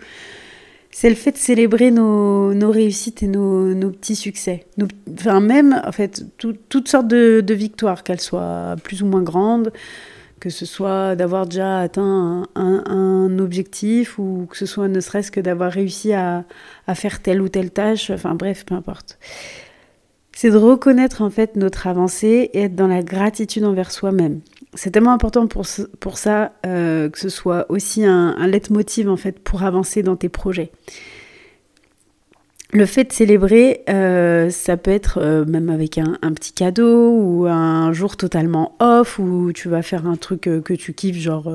C'est 0.90 1.08
le 1.08 1.14
fait 1.14 1.30
de 1.30 1.36
célébrer 1.36 1.92
nos, 1.92 2.52
nos 2.52 2.72
réussites 2.72 3.22
et 3.22 3.28
nos, 3.28 3.74
nos 3.74 3.90
petits 3.90 4.16
succès. 4.16 4.66
enfin, 5.12 5.38
même, 5.38 5.80
en 5.86 5.92
fait, 5.92 6.24
toutes 6.68 6.88
sortes 6.88 7.06
de, 7.06 7.44
de 7.46 7.54
victoires, 7.54 8.02
qu'elles 8.02 8.20
soient 8.20 8.74
plus 8.82 9.02
ou 9.02 9.06
moins 9.06 9.22
grandes, 9.22 9.70
que 10.40 10.50
ce 10.50 10.66
soit 10.66 11.16
d'avoir 11.16 11.46
déjà 11.46 11.80
atteint 11.80 12.46
un, 12.54 13.38
objectif 13.38 14.18
ou 14.18 14.46
que 14.50 14.56
ce 14.56 14.66
soit 14.66 14.88
ne 14.88 15.00
serait-ce 15.00 15.30
que 15.30 15.40
d'avoir 15.40 15.70
réussi 15.70 16.12
à, 16.12 16.44
à, 16.86 16.94
faire 16.94 17.22
telle 17.22 17.40
ou 17.40 17.48
telle 17.48 17.70
tâche, 17.70 18.10
enfin 18.10 18.34
bref, 18.34 18.64
peu 18.66 18.74
importe 18.74 19.18
c'est 20.38 20.52
de 20.52 20.56
reconnaître 20.56 21.22
en 21.22 21.30
fait 21.30 21.56
notre 21.56 21.88
avancée 21.88 22.50
et 22.52 22.60
être 22.60 22.76
dans 22.76 22.86
la 22.86 23.02
gratitude 23.02 23.64
envers 23.64 23.90
soi-même. 23.90 24.38
C'est 24.72 24.92
tellement 24.92 25.12
important 25.12 25.48
pour, 25.48 25.66
pour 25.98 26.16
ça 26.16 26.52
euh, 26.64 27.10
que 27.10 27.18
ce 27.18 27.28
soit 27.28 27.66
aussi 27.70 28.04
un, 28.04 28.36
un 28.38 28.46
leitmotiv 28.46 29.08
en 29.08 29.16
fait 29.16 29.40
pour 29.40 29.64
avancer 29.64 30.04
dans 30.04 30.14
tes 30.14 30.28
projets. 30.28 30.70
Le 32.70 32.84
fait 32.84 33.04
de 33.04 33.12
célébrer, 33.12 33.82
euh, 33.88 34.50
ça 34.50 34.76
peut 34.76 34.90
être 34.90 35.18
euh, 35.22 35.44
même 35.46 35.70
avec 35.70 35.96
un, 35.96 36.32
petit 36.32 36.52
cadeau 36.52 37.18
ou 37.18 37.46
un 37.46 37.92
jour 37.92 38.16
totalement 38.16 38.76
off 38.78 39.18
où 39.18 39.52
tu 39.52 39.68
vas 39.68 39.82
faire 39.82 40.06
un 40.06 40.16
truc 40.16 40.42
que 40.42 40.74
tu 40.74 40.92
kiffes, 40.92 41.16
genre 41.16 41.52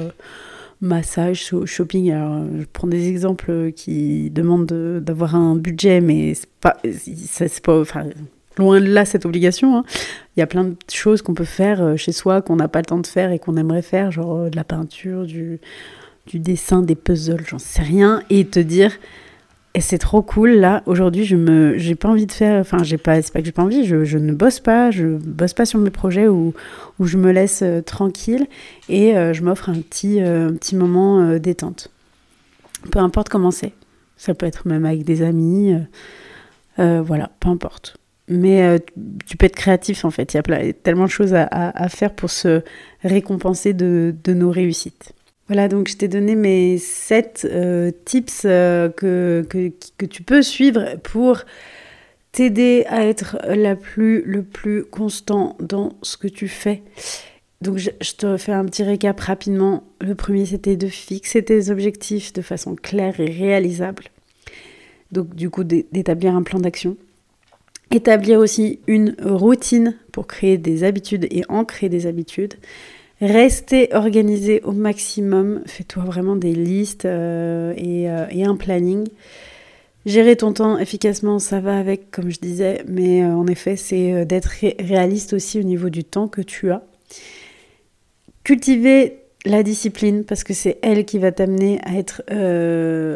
massage, 0.81 1.53
shopping. 1.65 2.11
Je 2.11 2.65
prends 2.73 2.87
des 2.87 3.09
exemples 3.09 3.71
qui 3.73 4.31
demandent 4.31 4.99
d'avoir 5.01 5.35
un 5.35 5.55
budget, 5.55 6.01
mais 6.01 6.33
c'est 6.33 6.49
pas, 6.59 6.77
Loin 8.57 8.79
de 8.79 8.85
là 8.85 9.05
cette 9.05 9.25
obligation. 9.25 9.77
Hein. 9.77 9.83
Il 10.35 10.39
y 10.39 10.43
a 10.43 10.47
plein 10.47 10.63
de 10.65 10.75
choses 10.91 11.21
qu'on 11.21 11.33
peut 11.33 11.43
faire 11.43 11.81
euh, 11.81 11.95
chez 11.95 12.11
soi 12.11 12.41
qu'on 12.41 12.55
n'a 12.55 12.67
pas 12.67 12.79
le 12.79 12.85
temps 12.85 12.99
de 12.99 13.07
faire 13.07 13.31
et 13.31 13.39
qu'on 13.39 13.57
aimerait 13.57 13.81
faire, 13.81 14.11
genre 14.11 14.35
euh, 14.35 14.49
de 14.49 14.55
la 14.55 14.63
peinture, 14.63 15.25
du 15.25 15.59
dessin, 16.33 16.81
des 16.81 16.95
puzzles, 16.95 17.43
j'en 17.47 17.59
sais 17.59 17.81
rien, 17.81 18.21
et 18.29 18.45
te 18.45 18.59
dire 18.59 18.91
et 19.75 19.81
c'est 19.81 19.97
trop 19.97 20.21
cool 20.21 20.51
là 20.51 20.83
aujourd'hui 20.85 21.25
je 21.25 21.35
me 21.35 21.77
j'ai 21.77 21.95
pas 21.95 22.09
envie 22.09 22.25
de 22.25 22.31
faire 22.31 22.59
enfin 22.59 22.83
j'ai 22.83 22.97
pas 22.97 23.21
c'est 23.21 23.33
pas 23.33 23.39
que 23.39 23.45
j'ai 23.45 23.51
pas 23.51 23.63
envie 23.63 23.85
je, 23.85 24.17
ne 24.17 24.33
bosse 24.33 24.59
pas 24.59 24.91
je 24.91 25.17
bosse 25.17 25.53
pas 25.53 25.65
sur 25.65 25.79
mes 25.79 25.89
projets 25.89 26.27
où, 26.27 26.53
où 26.99 27.05
je 27.05 27.17
me 27.17 27.31
laisse 27.31 27.61
euh, 27.63 27.81
tranquille 27.81 28.47
et 28.89 29.13
je 29.13 29.43
m'offre 29.43 29.69
un 29.69 29.79
petit 29.79 30.21
un 30.21 30.53
petit 30.53 30.75
moment 30.75 31.37
détente 31.37 31.89
peu 32.91 32.99
importe 32.99 33.29
comment 33.29 33.51
c'est 33.51 33.73
ça 34.17 34.33
peut 34.33 34.45
être 34.45 34.67
même 34.67 34.85
avec 34.85 35.03
des 35.03 35.21
amis 35.21 35.75
voilà 36.77 37.31
peu 37.39 37.49
importe 37.49 37.97
mais 38.27 38.63
euh, 38.63 38.77
tu 39.25 39.37
peux 39.37 39.45
être 39.45 39.55
créatif 39.55 40.05
en 40.05 40.11
fait. 40.11 40.33
Il 40.33 40.37
y 40.37 40.39
a 40.39 40.73
tellement 40.73 41.05
de 41.05 41.09
choses 41.09 41.33
à, 41.33 41.89
faire 41.89 42.13
pour 42.13 42.29
se 42.29 42.61
récompenser 43.03 43.73
de, 43.73 44.13
nos 44.27 44.51
réussites. 44.51 45.13
Voilà, 45.47 45.67
donc 45.67 45.89
je 45.89 45.97
t'ai 45.97 46.07
donné 46.07 46.35
mes 46.35 46.77
7 46.77 47.47
euh, 47.49 47.91
tips 48.05 48.43
euh, 48.45 48.89
que, 48.89 49.43
tu 50.09 50.23
peux 50.23 50.41
suivre 50.41 50.95
pour 51.03 51.41
t'aider 52.31 52.85
à 52.87 53.05
être 53.05 53.37
la 53.47 53.75
plus, 53.75 54.21
le 54.23 54.41
plus 54.41 54.85
constant 54.85 55.57
dans 55.59 55.93
ce 56.01 56.15
que 56.15 56.29
tu 56.29 56.47
fais. 56.47 56.81
Donc 57.61 57.77
je, 57.77 57.89
je 58.01 58.13
te 58.13 58.37
fais 58.37 58.53
un 58.53 58.65
petit 58.65 58.83
récap 58.83 59.19
rapidement. 59.19 59.83
Le 59.99 60.15
premier, 60.15 60.45
c'était 60.45 60.77
de 60.77 60.87
fixer 60.87 61.43
tes 61.43 61.69
objectifs 61.69 62.31
de 62.33 62.41
façon 62.41 62.75
claire 62.75 63.19
et 63.19 63.29
réalisable. 63.29 64.05
Donc 65.11 65.35
du 65.35 65.49
coup, 65.49 65.63
d'établir 65.63 66.35
un 66.35 66.43
plan 66.43 66.59
d'action. 66.59 66.97
Établir 67.91 68.39
aussi 68.39 68.79
une 68.87 69.15
routine 69.21 69.95
pour 70.11 70.25
créer 70.25 70.57
des 70.57 70.83
habitudes 70.83 71.27
et 71.29 71.43
ancrer 71.49 71.89
des 71.89 72.07
habitudes. 72.07 72.55
Rester 73.23 73.87
organisé 73.93 74.61
au 74.63 74.73
maximum. 74.73 75.61
Fais-toi 75.65 76.03
vraiment 76.03 76.35
des 76.35 76.53
listes 76.53 77.05
euh, 77.05 77.71
euh, 77.71 78.27
et, 78.29 78.43
un 78.43 78.57
planning. 78.57 79.07
Gérer 80.05 80.35
ton 80.35 80.51
temps 80.51 80.77
efficacement, 80.77 81.39
ça 81.39 81.61
va 81.61 81.77
avec, 81.77 82.11
comme 82.11 82.29
je 82.29 82.39
disais, 82.41 82.83
mais 82.85 83.23
euh, 83.23 83.27
en 83.27 83.47
effet, 83.47 83.77
c'est 83.77 84.25
d'être 84.25 84.51
réaliste 84.77 85.31
aussi 85.31 85.57
au 85.57 85.63
niveau 85.63 85.89
du 85.89 86.03
temps 86.03 86.27
que 86.27 86.41
tu 86.41 86.69
as. 86.69 86.83
Cultiver 88.43 89.21
la 89.45 89.63
discipline, 89.63 90.25
parce 90.25 90.43
que 90.43 90.53
c'est 90.53 90.77
elle 90.81 91.05
qui 91.05 91.17
va 91.17 91.31
t'amener 91.31 91.79
à 91.85 91.95
être 91.95 92.23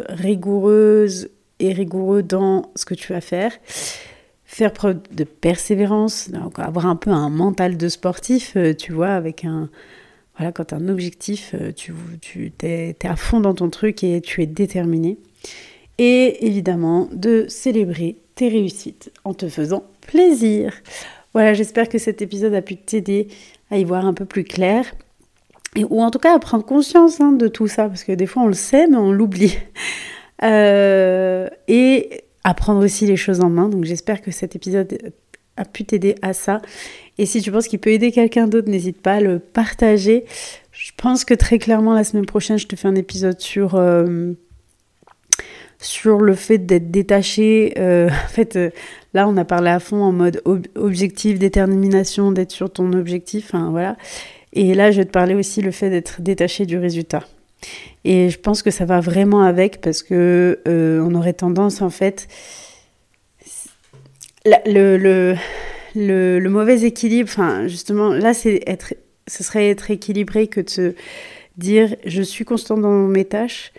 rigoureuse 0.08 1.28
et 1.60 1.74
rigoureux 1.74 2.24
dans 2.24 2.72
ce 2.78 2.86
que 2.86 2.94
tu 2.94 3.12
vas 3.12 3.20
faire 3.20 3.52
faire 4.58 4.74
preuve 4.74 4.98
de 5.14 5.24
persévérance, 5.24 6.32
avoir 6.58 6.88
un 6.88 6.96
peu 6.96 7.12
un 7.12 7.30
mental 7.30 7.78
de 7.78 7.90
sportif, 7.90 8.54
euh, 8.56 8.74
tu 8.74 8.92
vois, 8.92 9.10
avec 9.10 9.46
un... 9.46 9.70
Voilà, 10.36 10.52
quand 10.52 10.74
as 10.74 10.78
un 10.78 10.88
objectif, 10.88 11.54
euh, 11.54 11.72
tu, 11.72 11.94
es, 12.64 12.96
à 13.04 13.16
fond 13.16 13.40
dans 13.40 13.54
ton 13.54 13.70
truc 13.70 14.04
et 14.04 14.20
tu 14.20 14.42
es 14.42 14.48
déterminé. 14.48 15.20
Et 16.00 16.48
évidemment, 16.48 17.08
de 17.12 17.46
célébrer 17.48 18.18
tes 18.34 18.50
réussites 18.50 19.12
en 19.26 19.36
te 19.36 19.48
faisant 19.48 19.84
plaisir. 20.02 20.74
Voilà, 21.34 21.54
j'espère 21.54 21.88
que 21.88 22.00
cet 22.00 22.24
épisode 22.24 22.56
a 22.56 22.64
pu 22.64 22.78
t'aider 22.78 23.28
à 23.70 23.78
y 23.78 23.84
voir 23.84 24.08
un 24.08 24.14
peu 24.16 24.26
plus 24.26 24.44
clair. 24.44 24.92
Ou 25.76 26.02
en 26.02 26.10
tout 26.10 26.20
cas 26.20 26.34
à 26.36 26.40
prendre 26.40 26.66
conscience 26.66 27.22
hein, 27.22 27.32
de 27.32 27.48
tout 27.48 27.68
ça, 27.68 27.88
parce 27.88 28.04
que 28.04 28.12
des 28.12 28.26
fois 28.26 28.42
on 28.42 28.48
le 28.48 28.54
sait, 28.54 28.88
mais 28.88 28.98
on 28.98 29.12
l'oublie. 29.12 29.56
Euh, 30.44 31.50
prendre 32.54 32.84
aussi 32.84 33.06
les 33.06 33.18
choses 33.18 33.42
en 33.42 33.50
main. 33.50 33.70
Donc 33.70 33.86
j'espère 33.86 34.22
que 34.22 34.32
cet 34.32 34.56
épisode 34.56 34.98
a 35.58 35.66
pu 35.66 35.84
t'aider 35.84 36.16
à 36.22 36.34
ça. 36.34 36.62
Et 37.18 37.26
si 37.26 37.42
tu 37.42 37.52
penses 37.52 37.68
qu'il 37.68 37.80
peut 37.80 37.92
aider 37.92 38.12
quelqu'un 38.12 38.48
d'autre, 38.48 38.70
n'hésite 38.70 39.02
pas 39.02 39.14
à 39.14 39.20
le 39.20 39.40
partager. 39.40 40.26
Je 40.72 40.92
pense 40.96 41.26
que 41.26 41.34
très 41.34 41.58
clairement 41.58 41.94
la 41.94 42.04
semaine 42.04 42.26
prochaine, 42.26 42.58
je 42.58 42.68
te 42.68 42.76
fais 42.76 42.88
un 42.88 42.96
épisode 42.96 43.40
sur 43.42 43.76
euh, 43.76 44.34
sur 45.80 46.20
le 46.20 46.36
fait 46.36 46.60
d'être 46.60 46.92
détaché. 46.92 47.74
Euh, 47.78 48.10
en 48.26 48.28
fait, 48.30 48.56
euh, 48.56 48.70
là, 49.14 49.28
on 49.28 49.36
a 49.38 49.46
parlé 49.46 49.70
à 49.70 49.80
fond 49.80 50.02
en 50.02 50.12
mode 50.12 50.42
objectif, 50.76 51.40
détermination, 51.40 52.32
d'être 52.32 52.52
sur 52.52 52.72
ton 52.72 52.94
objectif. 52.94 53.48
Enfin, 53.54 53.72
voilà. 53.72 53.98
Et 54.54 54.74
là, 54.74 54.92
je 54.92 54.98
vais 54.98 55.06
te 55.06 55.12
parler 55.12 55.36
aussi 55.36 55.62
le 55.62 55.72
fait 55.72 55.90
d'être 55.90 56.22
détaché 56.22 56.66
du 56.66 56.78
résultat. 56.78 57.24
Et 58.04 58.30
je 58.30 58.40
pense 58.40 58.64
que 58.64 58.72
ça 58.72 58.86
va 58.86 59.00
vraiment 59.00 59.42
avec 59.42 59.82
parce 59.82 60.04
que 60.04 60.60
euh, 60.68 61.02
on 61.02 61.14
aurait 61.16 61.34
tendance 61.34 61.82
en 61.82 61.90
fait 61.90 62.28
le, 64.46 64.98
le, 64.98 65.36
le, 66.40 66.50
mauvais 66.50 66.84
équilibre, 66.84 67.30
enfin 67.30 67.68
justement 67.68 68.14
là 68.14 68.34
c'est 68.34 68.64
être, 68.66 68.94
ce 69.28 69.44
serait 69.44 69.70
être 69.70 69.92
équilibré 69.92 70.48
que 70.48 70.62
de 70.62 70.70
se 70.70 70.96
dire 71.58 71.96
je 72.06 72.22
suis 72.22 72.46
constant 72.46 72.78
dans 72.78 73.08
mes 73.08 73.26
tâches 73.26 73.74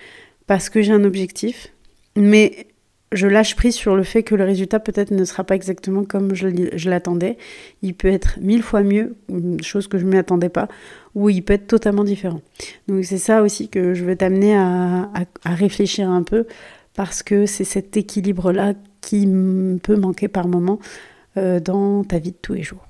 parce 0.47 0.69
que 0.69 0.83
j'ai 0.83 0.93
un 0.93 1.05
objectif, 1.05 1.69
mais 2.17 2.67
je 3.13 3.27
lâche 3.27 3.57
prise 3.57 3.75
sur 3.75 3.97
le 3.97 4.03
fait 4.03 4.23
que 4.23 4.35
le 4.35 4.45
résultat 4.45 4.81
peut-être 4.81 5.11
ne 5.11 5.25
sera 5.25 5.45
pas 5.45 5.55
exactement 5.55 6.05
comme 6.05 6.35
je, 6.35 6.89
l'attendais. 6.89 7.39
Il 7.83 7.95
peut 7.95 8.09
être 8.09 8.39
mille 8.41 8.63
fois 8.63 8.83
mieux, 8.83 9.17
chose 9.63 9.89
que 9.89 9.99
je 9.99 10.05
ne 10.05 10.11
m'y 10.11 10.19
attendais 10.19 10.51
pas, 10.51 10.69
ou 11.15 11.31
il 11.31 11.43
peut 11.43 11.55
être 11.55 11.67
totalement 11.67 12.05
différent. 12.05 12.43
Donc 12.87 13.05
c'est 13.05 13.19
ça 13.19 13.43
aussi 13.43 13.69
que 13.69 13.95
je 13.95 14.05
veux 14.05 14.17
t'amener 14.17 14.57
à, 14.57 15.09
réfléchir 15.45 16.11
un 16.11 16.23
peu, 16.23 16.47
parce 16.95 17.23
que 17.23 17.47
c'est 17.47 17.65
cet 17.65 17.97
équilibre-là 17.97 18.75
qui 19.01 19.27
peut 19.83 19.97
manquer 19.97 20.29
par 20.29 20.49
moment 20.49 20.79
euh, 21.39 21.61
dans 21.61 22.05
ta 22.05 22.19
vie 22.19 22.33
de 22.33 22.37
tous 22.41 22.55
les 22.55 22.63
jours. 22.63 22.87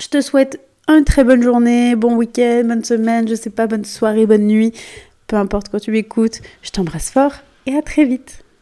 Je 0.00 0.08
te 0.08 0.20
souhaite 0.20 0.60
une 0.88 1.04
très 1.04 1.22
bonne 1.22 1.42
journée, 1.42 1.94
bon 1.94 2.16
week-end, 2.16 2.64
bonne 2.66 2.82
semaine, 2.82 3.28
je 3.28 3.36
sais 3.36 3.50
pas, 3.50 3.68
bonne 3.68 3.84
soirée, 3.84 4.26
bonne 4.26 4.48
nuit, 4.48 4.72
peu 5.28 5.36
importe 5.36 5.68
quand 5.68 5.78
tu 5.78 5.92
m'écoutes. 5.92 6.40
Je 6.62 6.70
t'embrasse 6.70 7.10
fort 7.10 7.34
et 7.66 7.76
à 7.76 7.82
très 7.82 8.04
vite. 8.04 8.41